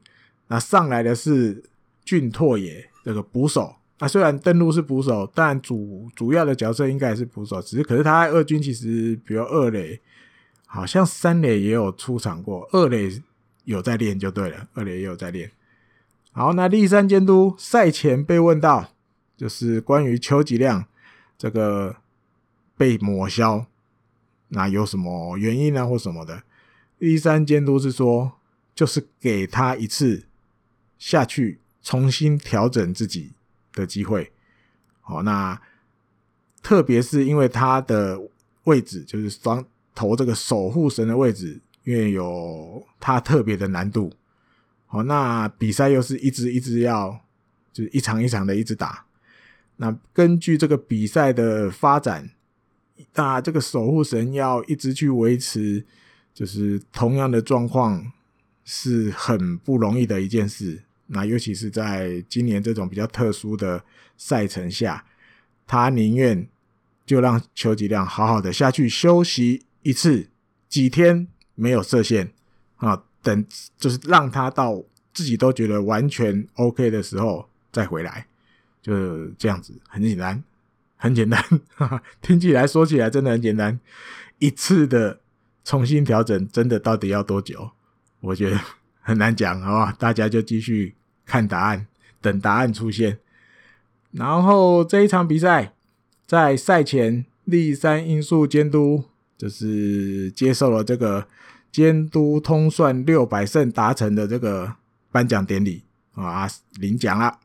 [0.47, 1.63] 那上来的是
[2.03, 3.75] 俊拓也这个捕手。
[3.99, 7.61] 啊，虽然登陆是捕手，但主主要的角色应该也是捕手。
[7.61, 9.99] 只是，可是他在二军其实，比如二垒，
[10.65, 13.21] 好像三垒也有出场过，二垒
[13.65, 15.51] 有在练就对了，二垒也有在练。
[16.31, 18.91] 好，那立山监督赛前被问到，
[19.35, 20.85] 就是关于邱吉亮
[21.37, 21.97] 这个
[22.77, 23.65] 被抹消，
[24.49, 26.43] 那有什么原因呢，或什么的？
[26.99, 28.33] 第三监督是说，
[28.75, 30.25] 就是给他一次
[30.97, 33.31] 下去重新调整自己。
[33.71, 34.31] 的机会，
[34.99, 35.61] 好，那
[36.61, 38.19] 特别是因为他的
[38.63, 44.11] 位置就是双投这个守护神的位置，因为有他特别的难度，
[44.87, 47.21] 好，那比赛又是一直一直要
[47.71, 49.05] 就是一场一场的一直打，
[49.77, 52.31] 那根据这个比赛的发展，
[53.15, 55.85] 那这个守护神要一直去维持，
[56.33, 58.11] 就是同样的状况
[58.63, 60.83] 是很不容易的一件事。
[61.07, 63.83] 那尤其是在今年这种比较特殊的
[64.17, 65.03] 赛程下，
[65.65, 66.47] 他宁愿
[67.05, 70.27] 就让邱吉亮好好的下去休息一次，
[70.67, 72.31] 几天没有射线
[72.75, 73.45] 啊，等
[73.77, 78.27] 就是让他到自己都觉得完全 OK 的时候再回来，
[78.81, 80.43] 就这样子，很简单，
[80.99, 83.79] 很简单，哈哈，听起来说起来真的很简单，
[84.37, 85.19] 一次的
[85.63, 87.71] 重新调整，真的到底要多久？
[88.19, 88.59] 我觉得
[89.01, 89.95] 很难讲，好吧？
[89.97, 90.93] 大家就继续。
[91.31, 91.85] 看答案，
[92.21, 93.19] 等答案出现。
[94.13, 95.73] 然后这一场比赛，
[96.25, 99.03] 在赛前，立三因素监督
[99.37, 101.27] 就是接受了这个
[101.71, 104.73] 监督通算六百胜达成的这个
[105.11, 105.83] 颁奖典礼
[106.15, 107.37] 啊，领奖了。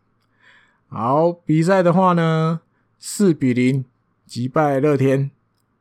[0.88, 2.62] 好，比赛的话呢，
[3.06, 3.84] 四比零
[4.24, 5.30] 击败乐天，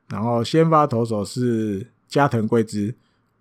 [0.09, 2.93] 然后先发投手是加藤贵之，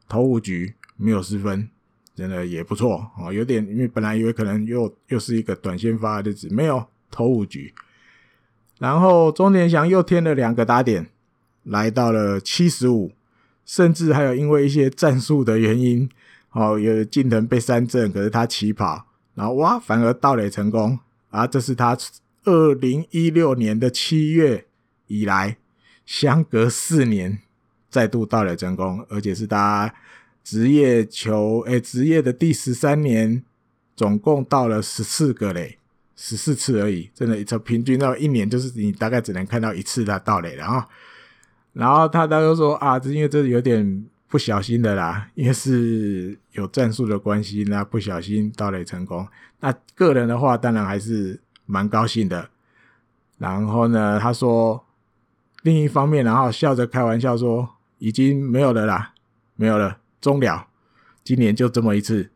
[0.08, 1.68] 投五局没有失分，
[2.14, 3.32] 真的也不错哦。
[3.32, 7.74] 有点因为本来以为可能又又是一个短先发的日子，没有投五局。
[8.78, 11.08] 然后中田翔又添了两个打点，
[11.64, 13.10] 来到了七十五，
[13.66, 16.08] 甚至还有因为一些战术的原因，
[16.52, 21.48] 哦，有近藤被三振，可是他起跑，然后哇，反而盗垒成功啊！
[21.48, 21.98] 这是他
[22.44, 24.66] 二零一六年的七月
[25.06, 25.56] 以来，
[26.04, 27.38] 相隔四年
[27.88, 29.94] 再度盗垒成功，而且是他
[30.42, 33.42] 职业球诶职业的第十三年，
[33.94, 35.78] 总共到了十四个嘞。
[36.14, 40.86] 十四次而已，真的，从平均到一年，就是你大概只能看到一次他盗垒了啊。
[41.72, 49.26] 然后他他就说啊，这因为这有点不小心的啦，因为是有战术的关系，那不小心盗垒成功。
[49.60, 51.40] 那个人的话，当然还是
[51.72, 52.50] 蛮高兴的。
[53.38, 54.84] 然后呢，他说
[55.62, 59.14] 另一方面，然后笑着开玩笑说，已经没有了啦，
[59.56, 60.66] 没有了，终了，
[61.24, 62.30] 今年就这么一次，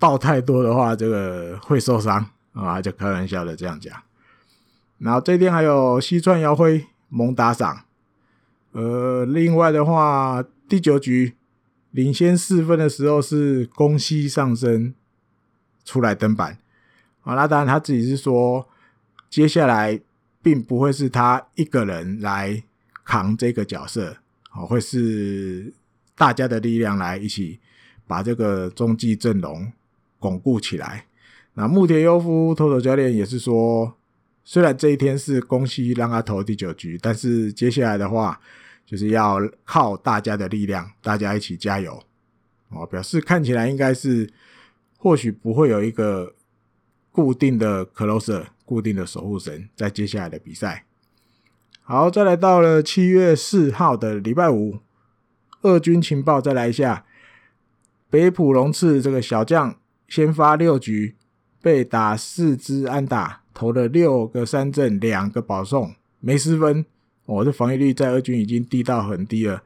[0.00, 2.26] 盗太多的话，这个会受伤。
[2.52, 4.02] 啊，就开玩笑的这样讲。
[4.98, 7.84] 然后这天还有西川遥辉猛打赏。
[8.72, 11.34] 呃，另外的话，第九局
[11.90, 14.94] 领先四分的时候是宫西上升
[15.84, 16.58] 出来登板。
[17.24, 18.68] 啊，那当然他自己是说，
[19.28, 20.00] 接下来
[20.42, 22.62] 并不会是他一个人来
[23.02, 24.16] 扛这个角色，
[24.54, 25.72] 哦，会是
[26.14, 27.58] 大家的力量来一起
[28.06, 29.72] 把这个中继阵容
[30.18, 31.06] 巩固起来。
[31.54, 33.96] 那木田优夫投手教练也是说，
[34.44, 38.38] 虽然这一天是恭喜让他投第九局，但是接下来的话
[38.84, 42.02] 就是要靠大家的力量，大家一起加油
[42.68, 42.84] 哦。
[42.84, 44.28] 表示看起来应该是
[44.98, 46.34] 或许不会有一个
[47.14, 50.84] 固定的 closer，固定的守护神在接下来的比赛。
[51.82, 54.80] 好，再来到了七月四号的礼拜五，
[55.62, 57.06] 二军情报再来一下，
[58.10, 59.76] 北浦龙次这个小将
[60.08, 61.14] 先发六局。
[61.62, 66.84] 被打四支安打，投了六个三振，两个保送，没失分。
[67.24, 69.62] 我、哦、的防御率在二军已经低到很低了。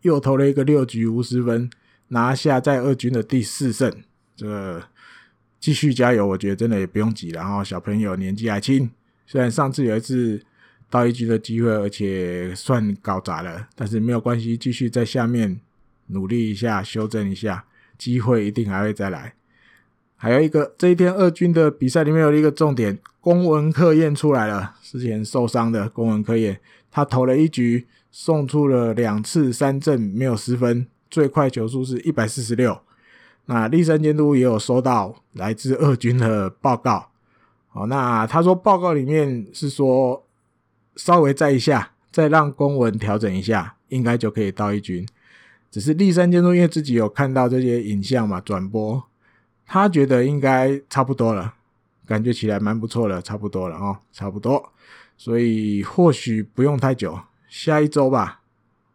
[0.00, 1.68] 又投了一个六局无失分，
[2.08, 4.02] 拿下在二军的第四胜。
[4.34, 4.82] 这个
[5.62, 7.28] 继续加油，我觉得真的也不用急。
[7.28, 8.90] 然后小朋友年纪还轻，
[9.24, 10.42] 虽然上次有一次
[10.90, 15.60] 到一局的机会，而且算搞砸了，但是没有关系，继续在下面
[16.08, 17.64] 努力一下，修正一下，
[17.96, 19.34] 机会一定还会再来。
[20.16, 24.74] 还有一个，这一天二军的比赛里面有一个重点，公文课验出来了。
[24.82, 26.58] 之前受伤的公文课验，
[26.90, 32.80] 他投了一局，送出了两次三振，没有失分，最快球速是一百四十六。
[33.46, 37.10] 那立山监督也有收到来自二军的报告，
[37.72, 40.24] 哦，那他说报告里面是说
[40.96, 45.06] 稍微再一下，再让公文调整一下，应该就可以到一军。
[45.70, 49.02] 只是立山监督因为自己有看到这些影像嘛，转播。
[49.64, 51.54] 他觉得应该差不多了，
[52.04, 54.70] 感觉起来蛮不错的，差不多了哦，差不多，
[55.16, 58.40] 所以或许不用太久，下一周吧，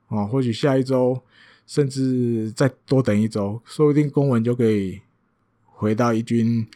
[0.09, 1.19] 哦，或许下一周，
[1.67, 5.01] 甚至再多等一周，说不定公文就可以
[5.65, 6.67] 回到一军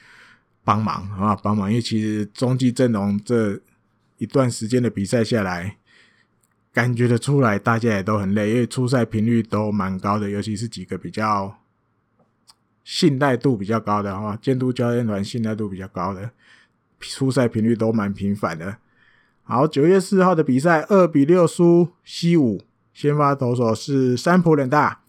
[0.63, 3.60] 帮忙啊，帮忙，因为其实中继阵容这
[4.19, 5.77] 一段时间的比赛下来，
[6.71, 11.58] 感觉得出来大家也都很累，因为出赛频率都蛮高的，尤其是几个比较。
[12.84, 16.32] 信赖度比较高的哈，监督教练团信赖度比较高的，
[16.99, 18.77] 出赛频率都蛮频繁的。
[19.43, 22.60] 好，九月四号的比赛二比六输西武，
[22.93, 25.01] 先发投手是山浦稔大，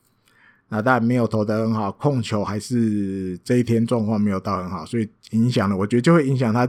[0.68, 6.68] 那当然没有投得很好，控球还是这一天状况没有到很好，所以影响了，我觉得就会影响他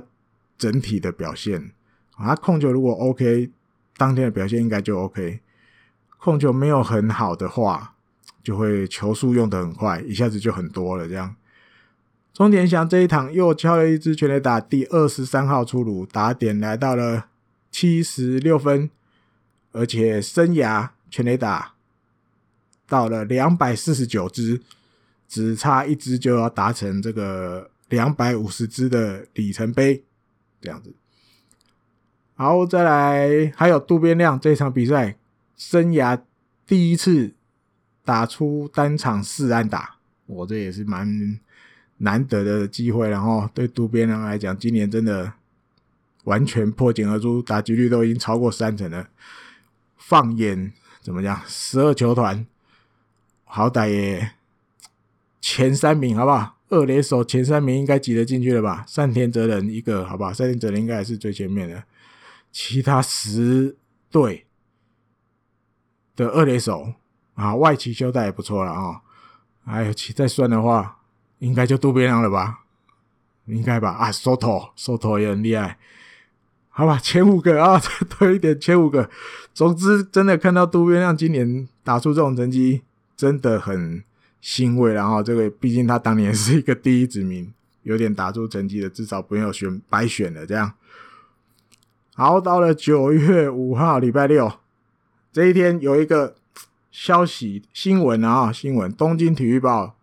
[0.58, 1.72] 整体的表现。
[2.12, 3.52] 他控球如果 OK，
[3.98, 5.40] 当天的表现应该就 OK，
[6.20, 7.92] 控球没有很好的话。
[8.44, 11.08] 就会球速用的很快，一下子就很多了。
[11.08, 11.34] 这样，
[12.34, 17.28] 中田翔这一场又敲了一支全垒打，第二十三号出炉，打点来到了
[17.72, 18.90] 七十六分，
[19.72, 21.76] 而且生涯全垒打
[22.88, 24.60] 到了两百四十九只，
[25.28, 30.04] 只差一只就要达成这个两百五十只的里程碑。
[30.60, 30.92] 这样子，
[32.34, 35.16] 好，再来还有渡边亮这场比赛
[35.56, 36.20] 生涯
[36.66, 37.36] 第一次。
[38.06, 39.96] 打出单场四安打，
[40.26, 41.40] 我这也是蛮
[42.00, 43.08] 难得的机会。
[43.10, 45.32] 然后对渡边亮来讲，今年真的
[46.26, 49.08] 完全破茧而出，打击率都已经超过三成了。
[49.96, 50.74] 放眼
[51.04, 51.42] 怎么讲？
[51.46, 52.48] 十二球团
[53.44, 54.32] 好歹也
[55.42, 56.56] 前三名，好不好？
[56.70, 58.86] 二垒手前三名应该挤得进去了吧？
[58.88, 60.32] 山田哲人一个，好不好？
[60.34, 61.84] 山田哲人应该还是最前面的，
[62.52, 63.76] 其他十
[64.10, 64.48] 队
[66.16, 66.94] 的二垒手
[67.36, 69.02] 啊，外崎修太也不错了啊。
[69.66, 71.00] 还有其再算的话，
[71.40, 72.62] 应该就渡边亮了吧？
[73.46, 73.92] 应该吧？
[73.92, 75.78] 啊，Soto，Soto 也很厉害。
[76.76, 79.08] 好吧，前五个啊， 再多一点，前五个。
[79.54, 82.82] 总之，真的看到渡边亮今年打出这种成绩，
[83.16, 84.04] 真的很
[84.42, 84.92] 欣慰。
[84.92, 87.54] 然后，这个毕竟他当年是一个第一指名，
[87.84, 90.48] 有点打出成绩的，至少不用选白选了。
[90.48, 90.74] 这样，
[92.16, 94.52] 好，到了九月五号，礼拜六
[95.32, 96.34] 这一天，有一个
[96.90, 99.96] 消息新闻啊，新闻，东京体育报。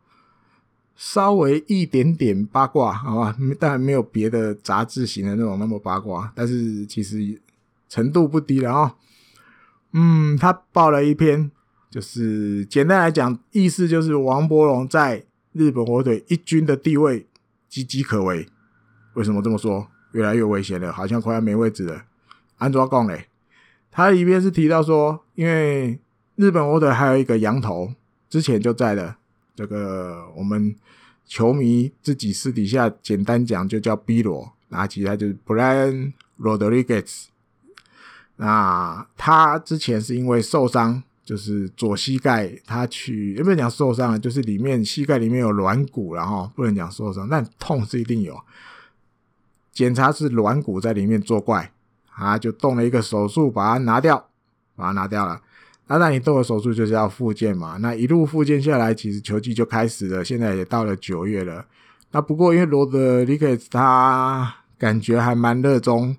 [1.03, 7.41] 稍微一点点八卦，好吧，当然没有别的杂志型的那种那么八卦，但是其实
[7.89, 8.93] 程度不低了啊、哦。
[9.93, 11.51] 嗯，他报了一篇，
[11.91, 15.25] 就是简单来讲，意思就是王柏融在
[15.55, 17.27] 日本火腿一军的地位
[17.71, 18.47] 岌岌可危。
[19.15, 19.89] 为什么这么说？
[20.13, 22.05] 越来越危险了，好像快要没位置了。
[22.59, 23.25] 安怎讲嘞？
[23.91, 25.99] 他里边是提到说，因为
[26.37, 27.95] 日本火腿还有一个羊头，
[28.29, 29.17] 之前就在的。
[29.61, 30.75] 这个我们
[31.27, 37.27] 球迷自己私底下简单讲就叫 B 罗，那其他就是 Brian Rodriguez。
[38.37, 44.19] 那他之前是因为受伤，就是左膝盖，他去有没有讲受伤啊？
[44.19, 48.41] 就是里面膝盖里面有软骨，然后不能讲受伤，但痛是一定有。
[49.73, 51.71] 检查是软骨在里面作怪，
[52.07, 54.31] 他就动了一个手术把它拿掉，
[54.75, 55.43] 把它拿掉了。
[55.91, 57.77] 那那你动了手术就是要复健嘛？
[57.79, 61.67] 那一路复健下来，其实球季就开始了，现在也到了九月了。
[62.13, 66.17] 那不过因为罗德里克斯他感觉还蛮热衷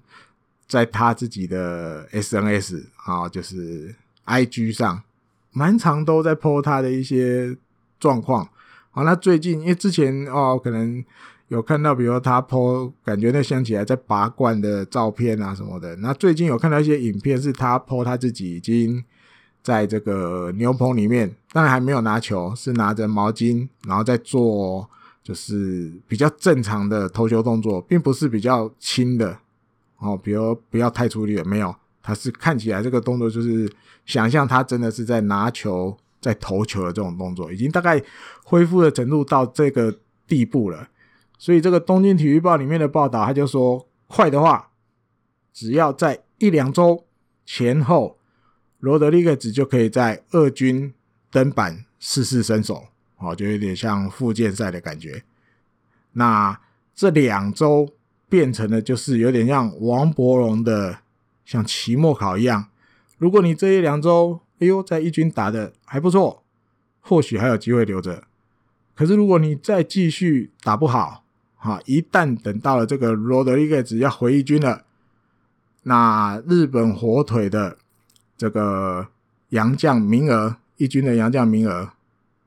[0.68, 3.96] 在他自己的 SNS 啊，就是
[4.26, 5.04] IG 上，
[5.54, 7.56] 蛮常都在 po 他的一些
[7.98, 8.50] 状况。
[8.90, 11.02] 好，那最近因为之前哦，可能
[11.48, 15.96] 有看到，比如他 po 感觉那想起来在拔罐的照片啊什么的。
[15.96, 19.02] 那最近有看到一些影片，是他 po 他自己已经。
[19.64, 24.90] 在这个牛棚里面，当然还没有拿球，是拿着毛巾，然后在做
[25.22, 29.38] 就是比较正常的投球动作，并不是比较轻的
[30.00, 33.72] 哦，比如不要太出力了，没有，他是看起来这个动作就是
[34.06, 38.02] 想象他真的是在拿球在投球的这种动作，已经大概
[38.44, 39.96] 恢复的程度到这个
[40.26, 40.88] 地步了。
[41.38, 44.70] 所以这个东京体育报里面的报道，他就说，快的话，
[45.54, 47.06] 只要在一两周
[47.46, 48.18] 前后。
[48.82, 50.92] 罗德里格兹就可以在二军
[51.30, 55.24] 登板试试身手，哦，就有点像复健赛的感觉。
[56.14, 56.60] 那
[56.96, 57.94] 这两周
[58.28, 60.98] 变成了就是有点像王柏融的
[61.46, 62.70] 像期末考一样。
[63.20, 66.44] 如果你这一两周，哎呦，在一军打得还不错，
[67.02, 68.24] 或许还有机会留着。
[68.96, 71.24] 可是如果你再继续打不好，
[71.56, 74.86] 哈，一旦等到了这个罗德里格兹要回一军了，
[75.84, 77.78] 那日本火腿的。
[78.42, 79.08] 这个
[79.50, 81.92] 洋将名额，一军的洋将名额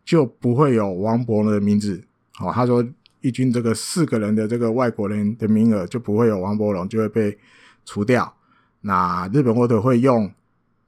[0.04, 2.02] 就不会有王柏融的名字。
[2.40, 2.84] 哦，他说
[3.20, 7.38] 一军这个四个人的这个外国人的名额就不会有王柏融，就会被
[7.84, 8.34] 除掉。
[8.80, 10.28] 那日本火腿会用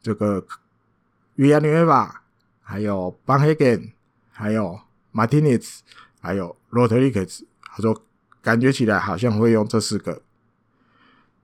[0.02, 0.44] 这个
[1.36, 2.22] 维亚纽瓦，
[2.60, 3.92] 还有邦黑根，
[4.32, 4.76] 还有
[5.12, 5.84] 马丁尼兹，
[6.20, 7.46] 还有罗特里克斯。
[7.62, 8.02] 他说
[8.42, 10.20] 感觉起来好像会用这四个。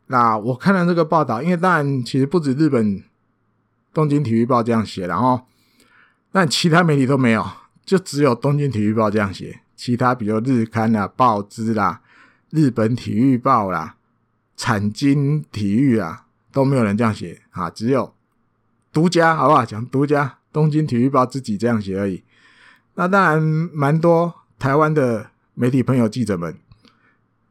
[0.09, 3.05] 那我看了这个报道，因为当然其实不止日本。
[3.93, 5.43] 东京体育报这样写，然后
[6.31, 7.47] 但其他媒体都没有，
[7.85, 9.61] 就只有东京体育报这样写。
[9.77, 12.01] 其他比如日刊啊、报纸啦、
[12.51, 13.97] 日本体育报啦、
[14.57, 18.15] 产经体育啊，都没有人这样写啊，只有
[18.93, 19.65] 独家，好不好？
[19.65, 22.23] 讲独家，东京体育报自己这样写而已。
[22.95, 26.57] 那当然，蛮多台湾的媒体朋友、记者们，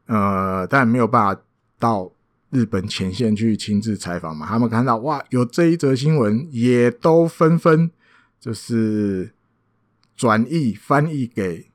[0.06, 1.40] 呃，当然没有办法
[1.78, 2.10] 到。
[2.52, 7.90] 日本前线去亲自采访嘛，他们看到哇，有这一则新闻，也都纷纷
[8.38, 9.32] 就是
[10.14, 11.70] 转译翻译给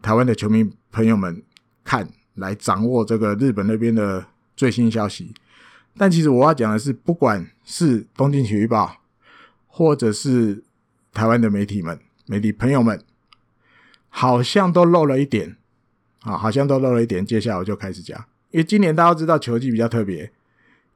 [0.00, 1.42] 台湾的球迷朋友们
[1.82, 4.24] 看，来掌握这个日本那边的
[4.54, 5.34] 最新消息。
[5.96, 8.98] 但其实我要讲的是，不管是东京体育报，
[9.66, 10.62] 或者是
[11.12, 13.02] 台湾的媒体们、媒体朋友们，
[14.08, 15.56] 好像都漏了一点
[16.20, 17.26] 啊，好像都漏了一点。
[17.26, 18.24] 接下来我就开始讲。
[18.50, 20.32] 因为今年大家都知道球季比较特别，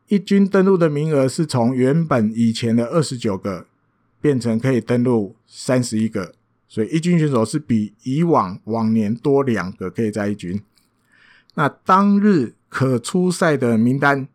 [0.08, 3.66] 一军登录的名额是从原本以前的二十九个
[4.20, 6.34] 变成可以登录三十一个，
[6.66, 10.62] 所以一军选手是比以往往年多两个可以在一军。
[11.54, 14.26] 那当日可出赛的名单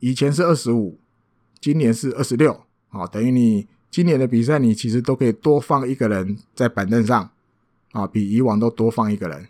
[0.00, 0.98] 以前是二十五，
[1.58, 7.30] 今年是二十六，好，等于你今年的比赛你其实都可以多放一个人在板凳上
[7.92, 9.48] 啊，比以往都多放一个人。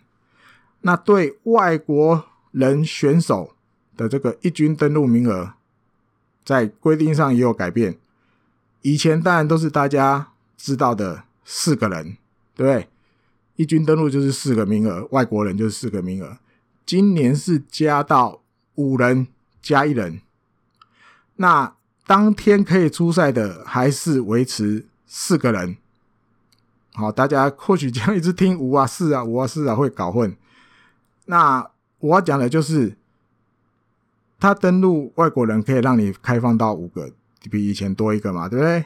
[0.81, 2.23] 那对外国
[2.55, 3.53] 人选手
[3.97, 5.55] 的这个一军登录名额，
[6.45, 7.97] 在规定上也有改变。
[8.81, 12.15] 以前当然都是大家知道的四个人，
[12.55, 12.87] 对不对？
[13.57, 16.37] 一军登录就是四个名额，外国人就是四个名额。
[16.85, 18.41] 今年是加到
[18.75, 19.27] 五人
[19.61, 20.21] 加一人。
[21.35, 21.75] 那
[22.07, 25.75] 当天可以出赛的还是维持四个人。
[26.93, 30.33] 好，大家或许这样一直听五啊四啊五啊四啊会搞混。
[31.25, 31.69] 那
[32.05, 32.95] 我要讲的就是，
[34.39, 37.11] 他登录外国人可以让你开放到五个。
[37.51, 38.85] 比以前多一个嘛，对不对？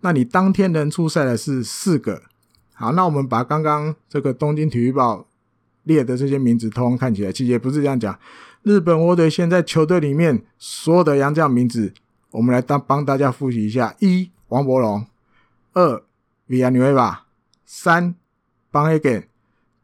[0.00, 2.22] 那你当天能出赛的是四个。
[2.72, 5.26] 好，那我们把刚刚这个东京体育报
[5.82, 8.18] 列的这些名字通通看起来，其实也不是这样讲。
[8.62, 11.92] 日本火腿现在球队里面所有的洋将名字，
[12.30, 15.04] 我们来当帮大家复习一下：一、王柏融；
[15.74, 16.02] 二、
[16.46, 17.26] 维亚纽维瓦；
[17.66, 18.14] 三、
[18.70, 19.20] 邦黑根；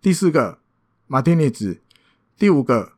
[0.01, 0.59] 第四个
[1.07, 1.83] 马丁尼兹；
[2.39, 2.93] 第五个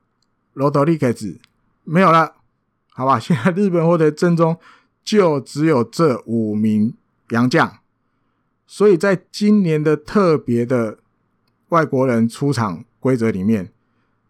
[0.53, 1.39] 罗德里克斯。
[1.85, 2.35] 没有了，
[2.91, 3.19] 好吧？
[3.21, 4.59] 现在日本获得正中。
[5.05, 6.93] 就只有这五名
[7.31, 7.79] 洋将，
[8.67, 10.99] 所以在今年的特别的
[11.71, 13.73] 外国人出场规则里面，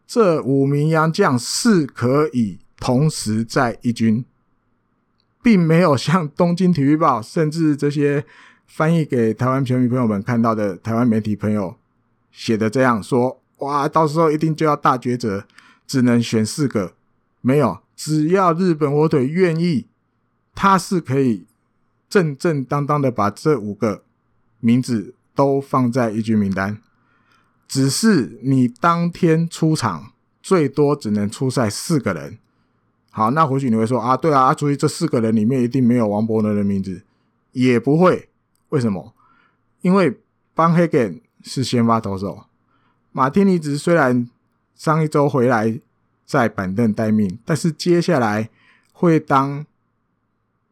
[0.06, 4.24] 这五名洋将是可以同时在一军，
[5.42, 8.24] 并没有像东京体育报甚至这些
[8.64, 11.74] 翻译给台湾球迷朋友们看到的台湾媒体朋友
[12.30, 15.46] 写的这样说：哇，到时候一定就要大抉择，
[15.86, 16.94] 只能选四个。
[17.40, 19.86] 没有，只要日本火腿愿意。
[20.60, 21.46] 他是可以
[22.08, 24.02] 正正当当的把这五个
[24.58, 26.82] 名字都放在一军名单，
[27.68, 30.10] 只是你当天出场
[30.42, 32.38] 最多只能出赛四个人。
[33.10, 37.02] 好，那或许你会说啊，对啊，注意这四个人里面一定没有王柏融的名字，
[37.52, 38.28] 也不会。
[38.70, 39.14] 为什么？
[39.82, 40.18] 因为
[40.54, 42.46] 邦黑根是先发投手，
[43.12, 44.28] 马丁尼兹虽然
[44.74, 45.80] 上一周回来
[46.24, 48.50] 在板凳待命，但是接下来
[48.92, 49.64] 会当。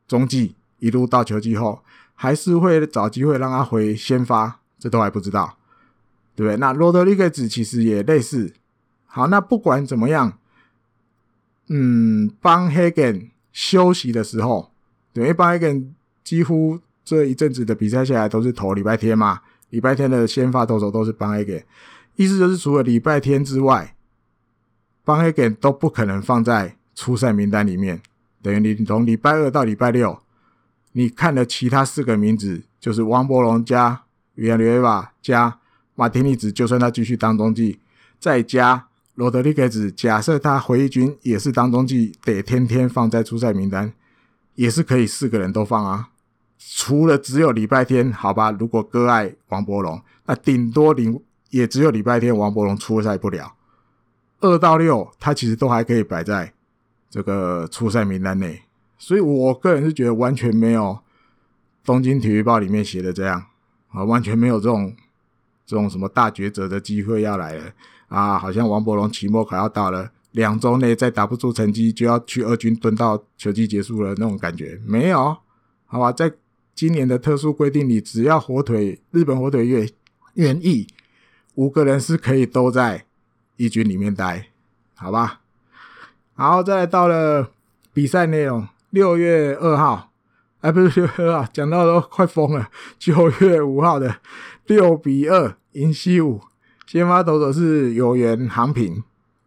[0.09, 1.83] 中继一路到球季后，
[2.15, 5.59] 还是会找机会让他回先发，这都还不知道，
[6.37, 6.57] 对不对？
[6.59, 8.55] 那罗德里格兹其实也类似。
[9.07, 10.39] 好，那不管怎么样，
[11.67, 14.71] 嗯，邦黑根休息的时候，
[15.13, 21.61] 对，因为邦黑根几乎这一阵子的比赛下来都是投礼拜天嘛，礼拜天的先发投手都是邦黑根，
[22.17, 23.95] 意思就是除了礼拜天之外，
[25.05, 28.03] 邦黑根都不可能放在出赛名单里面。
[28.43, 30.19] 等于你从礼拜二到礼拜六，
[30.93, 34.03] 你看的其他四个名字就是王柏融加
[34.37, 35.59] 维亚纽维瓦加
[35.95, 37.79] 马丁尼子，就算他继续当中继，
[38.19, 43.93] 再加罗德里格子，假设他回一军也是当中继，得天天放在出赛名单，
[44.55, 46.11] 也是可以四个人都放啊。
[46.59, 51.21] 除了只有礼拜天，好吧，如果割爱王柏融，那顶多领
[51.51, 53.55] 也只有礼拜天王柏融出赛不了，
[54.41, 56.53] 二到六他其实都还可以摆在。
[57.09, 58.63] 这个出赛名单内，
[58.99, 60.99] 所以我个人是觉得完全没有
[61.83, 63.47] 东京体育报里面写的这样。
[63.89, 64.95] 啊，完全没有这种
[65.65, 67.73] 这种什么大抉择的机会要来了。
[68.09, 74.79] 啊，好像王柏融期末考要到了，两周内再打不出成绩就要去二军蹲到球季结束了那种感觉。
[74.85, 75.35] 没有，
[75.87, 76.31] 好吧，在
[76.75, 79.89] 今年的特殊规定里，只要火腿日本火腿愿
[80.35, 80.87] 愿意，
[81.57, 83.05] 五个人是可以都在
[83.57, 84.47] 一军里面待，
[84.95, 85.41] 好吧。
[86.37, 87.51] 然后，再到了
[87.93, 88.67] 比赛内容。
[88.91, 90.11] 六月二号，
[90.61, 92.69] 哎，不是六月二号，讲到都快疯了。
[92.99, 94.17] 九月五号的
[94.67, 96.41] 六比二赢西武，
[96.87, 99.03] 先发投手是有缘航平，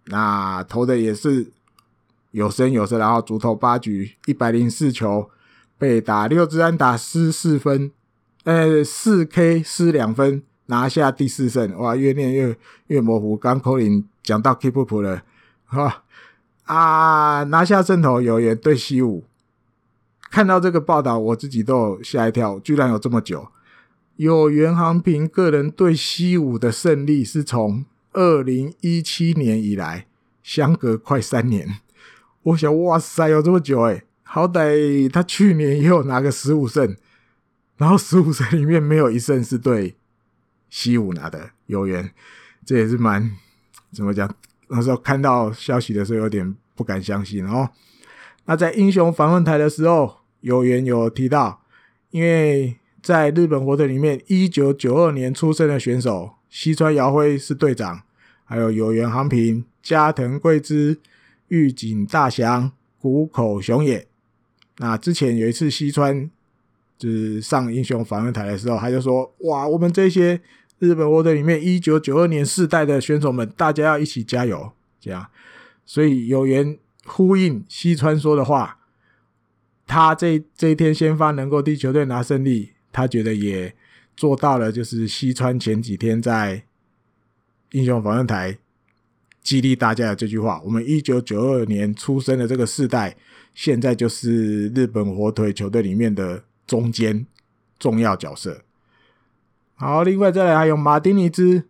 [0.05, 1.51] 那投的也是
[2.31, 5.31] 有声有色，然后主投八局一百零四球，
[5.77, 7.91] 被打六支安打失四分，
[8.43, 11.77] 呃，四 K 失两分，拿下第四胜。
[11.77, 12.57] 哇，越念越
[12.87, 13.35] 越模糊。
[13.37, 15.21] 刚口令讲到 keep up 了，
[15.65, 16.05] 哈。
[16.65, 17.41] 啊！
[17.45, 19.23] 拿下胜头有缘对西武，
[20.29, 23.47] 看到这个报道，我自己都吓一跳，居然有这么久。
[24.17, 30.05] 有袁航平个人对西武的胜利是从二零一七年以来，
[30.43, 31.79] 相隔快三年。
[32.43, 36.95] 我想，哇塞，有这么久诶，好歹他去年也有拿个十五胜，
[37.77, 39.95] 然后十五胜里面没有一胜是对
[40.69, 41.51] 西武拿的。
[41.65, 42.11] 有缘，
[42.65, 43.31] 这也是蛮
[43.91, 44.33] 怎么讲？
[44.69, 47.69] 那时候看到消息的时候，有点不敢相信哦。
[48.45, 51.61] 那在英雄访问台的时候，有缘有提到，
[52.11, 58.01] 因为在日本火腿里面，一九九二年出生的选手西川遥辉是队长，
[58.45, 60.99] 还有有原航平、加藤贵之、
[61.49, 64.07] 玉井大翔、谷口雄也。
[64.77, 66.29] 那之前有一次西川
[66.97, 70.41] 就是上英雄访问台的时候，他就说：“哇，我们这些
[70.79, 75.27] 日本火腿里面一九九二年世代的选手们，大家要一起加油。”这样，
[75.85, 78.79] 所以有缘呼应西川说的话，
[79.87, 83.75] 他这这一天先发能够替球队拿胜利，他觉得也
[84.17, 86.63] 做到了，就是西川前几天在
[87.71, 88.57] 英雄访问台
[89.41, 93.15] 激励大家的这句话：“我们一九九二年出生的这个世代，
[93.53, 97.25] 现在就是日本火腿球队里面的。”中间
[97.79, 98.61] 重要角色。
[99.79, 101.63] 好，另外再来还有马丁尼兹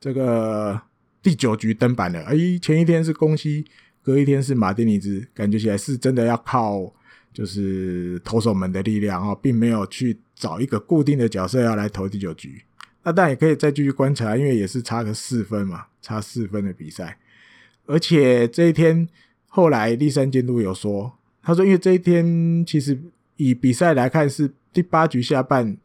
[0.00, 0.80] 这个
[1.22, 2.22] 第九局登板了。
[2.22, 3.66] 哎，前一天是宫西，
[4.02, 6.90] 隔一天是马丁尼兹，感觉起来是真的要靠
[7.30, 12.64] 就是投手们的力量哦，并没有去找一个固定的角色要来投第九局。
[13.02, 17.18] 那但也可以再继续观察，因为也是差个四分嘛，差四分的比赛。
[17.84, 19.06] 而且这一天
[19.48, 22.98] 后来栗山监督有说，他说因为这一天其实。
[23.36, 25.76] 以比赛来看，是第八局下半，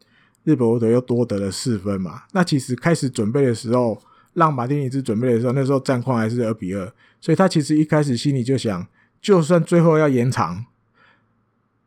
[0.48, 2.22] 日本火腿又多得了四分嘛。
[2.32, 4.00] 那其实开始准备的时候，
[4.32, 6.90] 让马丁尼兹准备的时候，那时候战况还是二比二，
[7.20, 8.86] 所以他其实一开始心里就想，
[9.20, 10.64] 就算最后要延长，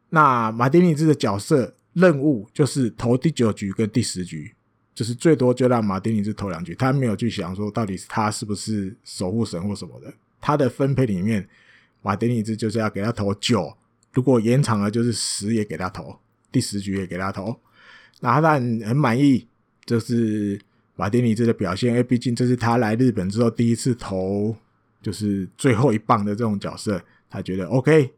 [0.10, 4.54] 那马丁尼兹的角色任务就是投第九局跟第十局，
[4.94, 6.76] 就是最多就让马丁尼兹投两局。
[6.76, 11.48] 他没有去想说到底他是不是守护神或什么的，他的分配里面，
[12.04, 13.76] 马丁尼兹就是要给他投九。
[14.14, 16.14] 如果延长了，就是十也给他投，
[16.52, 17.58] 第十局也给他投，
[18.22, 19.46] 那他当然很满意，
[19.86, 20.58] 就是
[20.96, 24.56] 马丁尼兹的表现，因为毕竟这是他来日本之后第一次投，
[25.02, 28.12] 就是最后一棒的这种角色，他觉得 OK。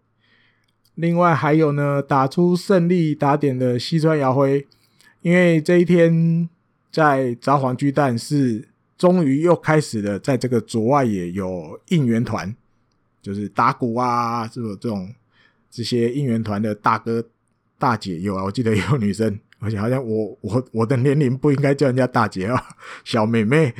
[0.95, 4.67] 另外还有呢，打出胜利打点的西川遥辉，
[5.21, 6.47] 因为这一天
[6.91, 12.55] 在札幌巨蛋是终于又开始了，在这个左外野有应援团，
[13.21, 15.13] 就是打鼓啊，这种这种。
[15.75, 17.25] 这些应援团的大哥
[17.79, 22.61] 大姐有啊，我记得有女生，而且好像我我我的年龄不应该叫人家大姐啊，
[23.05, 23.73] 小妹妹，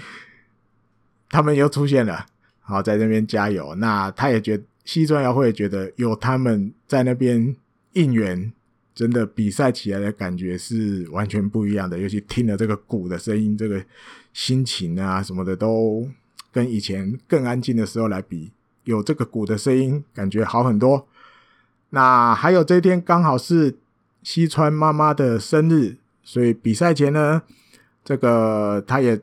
[1.29, 2.25] 他们又出现了，
[2.61, 3.75] 好，在那边加油。
[3.75, 7.53] 那他也觉西装要会觉得有他们在那边
[7.93, 8.53] 应援，
[8.95, 11.97] 真的比赛起来的感觉是完全不一样的。
[11.97, 13.83] 尤其听了这个鼓的声音，这个
[14.31, 16.07] 心情啊什么的，都
[16.51, 18.51] 跟以前更安静的时候来比，
[18.85, 21.07] 有这个鼓的声音，感觉好很多。
[21.89, 23.77] 那还有这一天刚好是
[24.23, 27.41] 西川妈妈的生日，所以比赛前呢，
[28.03, 29.19] 这个他也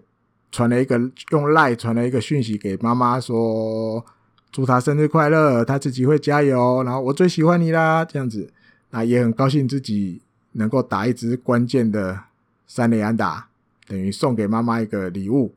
[0.53, 4.05] 传了一个用赖传了一个讯息给妈妈，说
[4.53, 8.53] 祝她生日快乐，她自己会加油，然后我最喜欢你啦，这样子，
[8.91, 10.21] 那也很高兴自己
[10.53, 12.21] 能够打一支关键的
[12.67, 13.49] 三垒安打，
[13.89, 15.55] 等于送给妈妈一个礼物。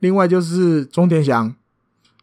[0.00, 1.54] 另外就是中田翔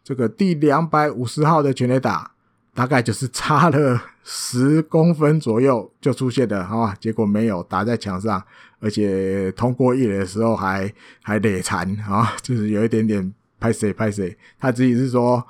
[0.04, 2.30] 这个第两百五十号的全垒打。
[2.74, 8.42] 大概就是差了十公分左右就出现的啊，结果没有打在墙上，
[8.78, 10.92] 而且通过一垒的时候还
[11.22, 14.36] 还垒残啊，就是有一点点拍谁拍谁。
[14.60, 15.44] 他自己是说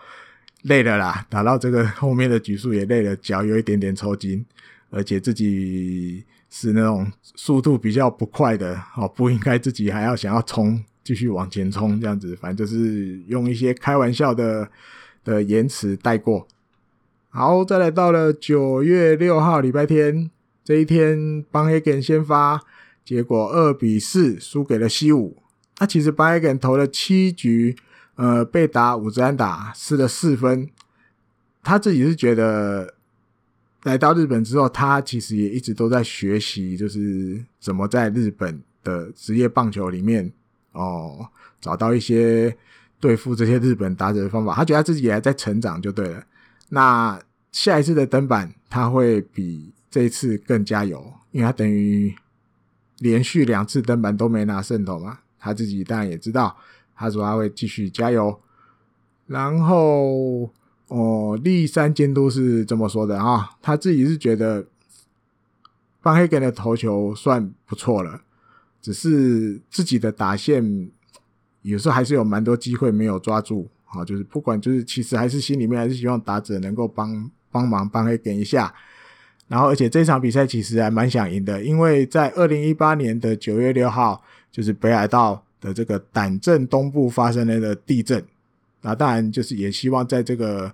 [0.63, 4.45] 累了啦，打到这个 后面的局数也累了，脚有一点点抽筋，
[4.91, 14.67] 而且自己是那种速度比较不快的哦，不应该自己还要想要冲，继续往前冲这样子，反正就是用一些开玩笑的
[15.25, 16.49] 的言辞带过。
[17.35, 20.31] 好，再来到了九月六号礼拜天
[20.63, 22.61] 这一天，邦黑根先发，
[23.07, 25.43] 结果二比四输给了西武。
[25.79, 27.75] 那其实邦黑根投了七局，
[28.17, 30.69] 呃，被打五支安打，失了四分。
[31.63, 32.93] 他自己是觉得
[33.85, 40.31] 来到日本之后，他其实也一直都在学习，就是怎么在日本的职业棒球里面
[40.73, 41.27] 哦，
[41.63, 42.55] 找到一些
[43.01, 44.55] 对付这些日本打者的方法。
[44.55, 46.23] 他觉得他自己也还在成长，就对了。
[46.75, 47.21] 那
[47.51, 52.15] 下一次的登板，他会比这一次更加油，因为他等于
[53.01, 55.19] 连续两次登板都没拿胜投嘛。
[55.39, 56.57] 他自己当然也知道，
[56.95, 58.41] 他说他会继续加油。
[59.27, 60.51] 然后，
[60.89, 64.65] 哦，栗山监督是这么说的啊，他自己是觉得
[66.01, 68.23] 邦黑根的投球算不错了，
[68.81, 70.91] 只是自己的打线
[71.61, 73.69] 有时候还是有蛮多机会没有抓住。
[73.93, 78.73] 好，就是不管，就是其实还是心里面还是希望打者能够帮帮忙帮黑点一下。
[79.49, 88.25] 然后，而且这场比赛其实还蛮想赢的，因为在二零一八年的九月六号，就是北海道的这个胆镇东部发生了的地震。
[88.81, 90.73] 那当然就是也希望在这个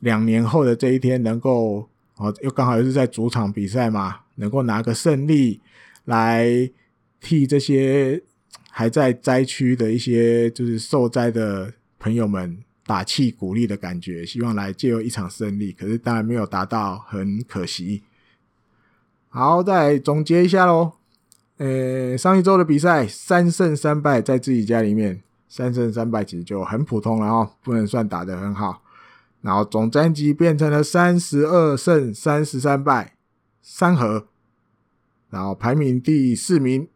[0.00, 1.86] 两年后的这一天，能够
[2.16, 5.60] 哦，又刚好又是在主场比赛嘛，能够拿个胜利
[6.06, 6.48] 来
[7.20, 8.22] 替这些
[8.70, 11.70] 还在灾区的一些就是受灾的。
[11.98, 18.02] 朋友们打气鼓励的感觉，希望来借由一场胜利，可是当然没有达到，很可惜。
[19.28, 20.92] 好，再总结一下喽。
[21.58, 28.82] 呃，上一周的比赛三胜三败，在自己家里面三胜三败其实就很普通了哦，不能算打得很好。
[29.40, 33.14] 然后总战绩变成了三十二胜三十三败，
[33.62, 34.26] 三和。
[35.30, 36.88] 然后排名第四名。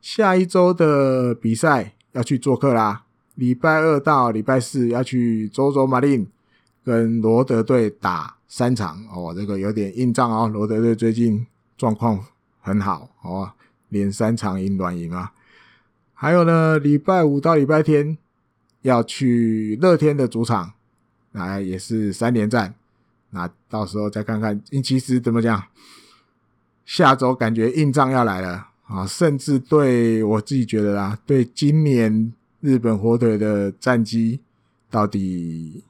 [0.00, 3.03] 下一周的比赛要去做客啦，
[3.34, 6.26] 礼拜二到礼拜四要去佐佐马林
[6.84, 10.48] 跟罗德队打三场哦，这个有点硬仗哦。
[10.48, 12.24] 罗德队最近状况
[12.60, 13.52] 很好哦。
[13.90, 15.32] 连三场赢软赢啊，
[16.14, 18.18] 还有呢，礼拜五到礼拜天
[18.82, 20.72] 要去乐天的主场，
[21.30, 22.74] 那也是三连战。
[23.30, 25.62] 那到时候再看看，其实怎么讲，
[26.84, 29.06] 下周感觉硬仗要来了啊！
[29.06, 32.32] 甚至对我自己觉得啦，对今年
[32.64, 34.40] 日本火腿的战绩
[34.90, 35.84] 到底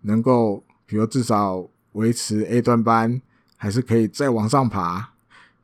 [0.00, 3.22] 能够，比如至少维持 A 段班，
[3.56, 5.12] 还是可以再往上爬。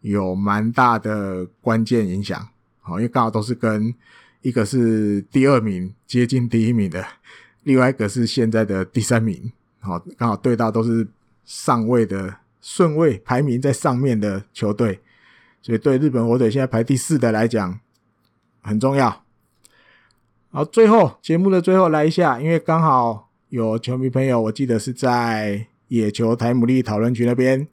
[0.02, 2.48] 有蛮大的关键影响，
[2.80, 3.92] 好，因为刚好都是跟
[4.40, 7.04] 一个是第二名接近第一名的，
[7.64, 11.08] 另外一个是现在的第三名，好，刚好对到都是
[11.44, 15.00] 上位的顺位排名在上面的球队，
[15.60, 17.80] 所以对日本火腿现在排第四的来讲
[18.62, 19.25] 很重要。
[20.56, 27.68] 好，最后节目的最后来一下，因为刚好有球迷朋友，我记得是在野球台姆利讨论区那边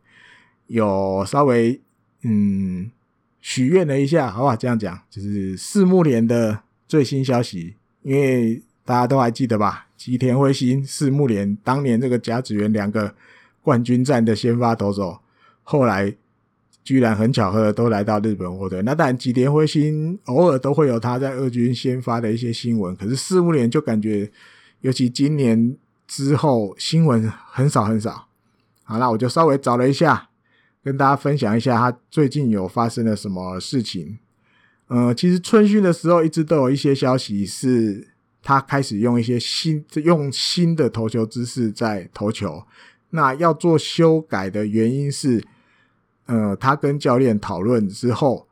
[0.68, 1.80] 有稍微。
[2.24, 2.92] 嗯，
[3.40, 4.54] 许愿了一下，好不好？
[4.58, 9.88] 这样讲就是四木联的最新消息，因为大家都还记得吧？
[9.96, 13.16] 吉田辉星、四木联当年这个甲子园两个
[13.62, 15.20] 冠军战的先发投手，
[15.64, 16.14] 后来
[16.84, 18.82] 居然很巧合的都来到日本火腿。
[18.82, 24.32] 那当然，吉田辉星偶尔都会有他在二军先发的一些新闻，可是四五年就感觉，
[24.82, 25.78] 尤其今年
[26.08, 28.28] 之后新闻很少很少。
[28.84, 30.30] 好，那我就稍微找了一下。
[30.84, 34.20] 跟大家分享一下，他最近有发生了什么事情。
[34.88, 38.10] 呃，其实春训的时候一直都有一些消息，是
[38.42, 42.62] 他开始用一些新用新的投球姿势在投球。
[43.12, 45.42] 那要做修改的原因是，
[46.26, 48.48] 呃，他跟教练讨论之后，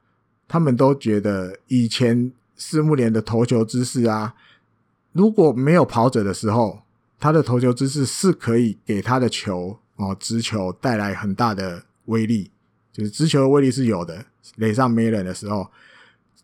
[0.47, 4.33] 他们都觉得以前四木联的投球姿势啊，
[5.11, 6.81] 如果没有跑者的时候，
[7.19, 11.83] 他的投球姿势是可以给他的球哦，直球带来很大的。
[12.05, 12.49] 威力
[12.91, 15.67] 就是直球的威力是有的，垒上没人的时候，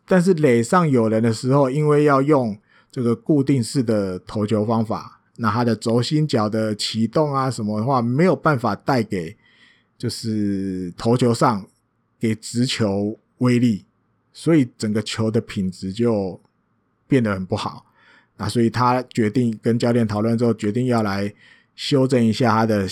[0.06, 2.56] 但是垒上有人的时候，因为要用
[2.90, 9.36] 这个固定式的投球方法，那他的轴心脚的启动啊什么的话，没有办法带给
[9.98, 11.66] 就是投球上
[12.18, 13.84] 给直球威力，
[14.32, 16.40] 所以整个球的品质就
[17.06, 17.84] 变得很不好。
[18.38, 21.34] 那所以他决定跟教练讨论之后，决定要来。
[21.78, 22.88] 修正一下他的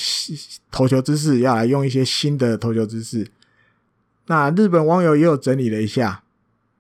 [0.71, 3.27] 投球姿势，要来用一些新的投球姿势。
[4.27, 6.23] 那日本网友也有整理了一下，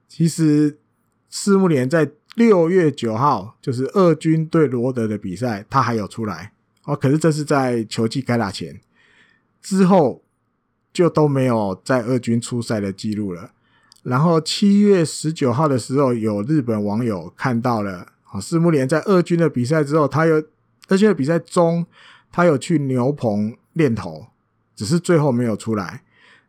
[0.06, 0.78] 其实
[1.28, 6.52] 四木连在六月九号，就是二军对罗德的比赛，他还有出来
[6.84, 6.94] 哦。
[6.94, 8.80] 可是这是在球季开打前，
[9.66, 10.22] 之后
[10.92, 13.50] 就都没有在二军出赛的记录了。
[14.04, 20.40] 然后七月十九号的时候，有日本网友看到了，啊，四木联在二军的比赛之后，他有。
[20.88, 21.84] 而且比赛中，
[22.30, 24.28] 他有去牛棚练投，
[24.76, 26.04] 只是最后没有出来。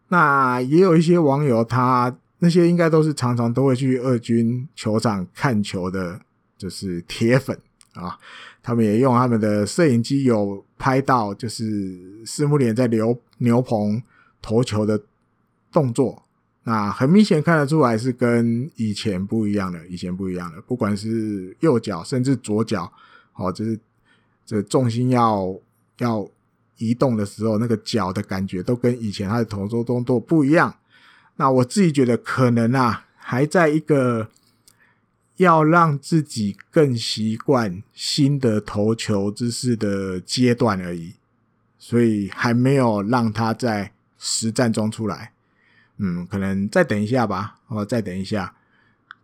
[0.09, 6.22] 那也有一些网友，他那些应该都是常常都会去二军球场看球的，
[6.55, 7.59] 就是铁粉
[7.93, 8.20] 啊。
[8.68, 14.03] 他们也用他们的摄影机有拍到，就是四木连在牛牛棚
[14.41, 15.01] 投球的
[15.72, 16.22] 动作。
[16.63, 22.91] 那很明显看得出来是跟以前不一样的，以前不一样的，不管是右脚甚至左脚，
[23.36, 23.80] 哦，就是。
[24.49, 25.53] 这重心要
[25.97, 26.26] 要
[26.78, 30.74] 移动的时候，那个脚的感觉都跟以前他的投球动作不一样。
[31.36, 34.30] 那我自己觉得可能啊，还在一个
[35.38, 41.14] 要让自己更习惯新的投球姿势的阶段而已，
[41.80, 45.32] 所以还没有让他在实战中出来。
[45.98, 48.54] 嗯，可能再等一下吧，哦，再等一下，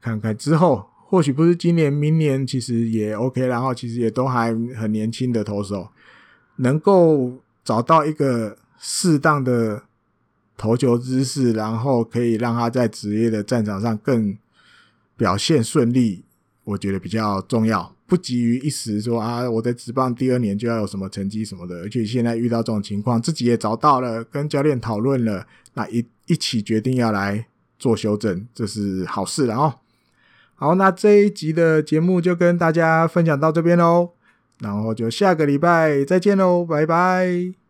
[0.02, 0.90] 看看之后。
[1.06, 5.90] 或许不是今年，明年其实也 OK，然后其实也都还很年轻的投手，
[6.56, 9.84] 能够找到一个适当的
[10.58, 14.36] 投球姿势，然后可以让他在职业的战场上更
[15.16, 16.24] 表现顺利，
[16.64, 17.96] 我觉得比较重要。
[18.06, 27.48] 不急于一时说啊，我在职棒第二年就要有什么成绩什么的，而且现在遇到这种情况，自己也找到了，跟教练讨论了，那一一起决定要来
[27.80, 29.76] 做修正，这是好事了哦。
[30.56, 34.12] 好，那这一集的节目就跟大家分享到这边喽，
[34.60, 37.63] 然后就下个礼拜再见喽，拜拜。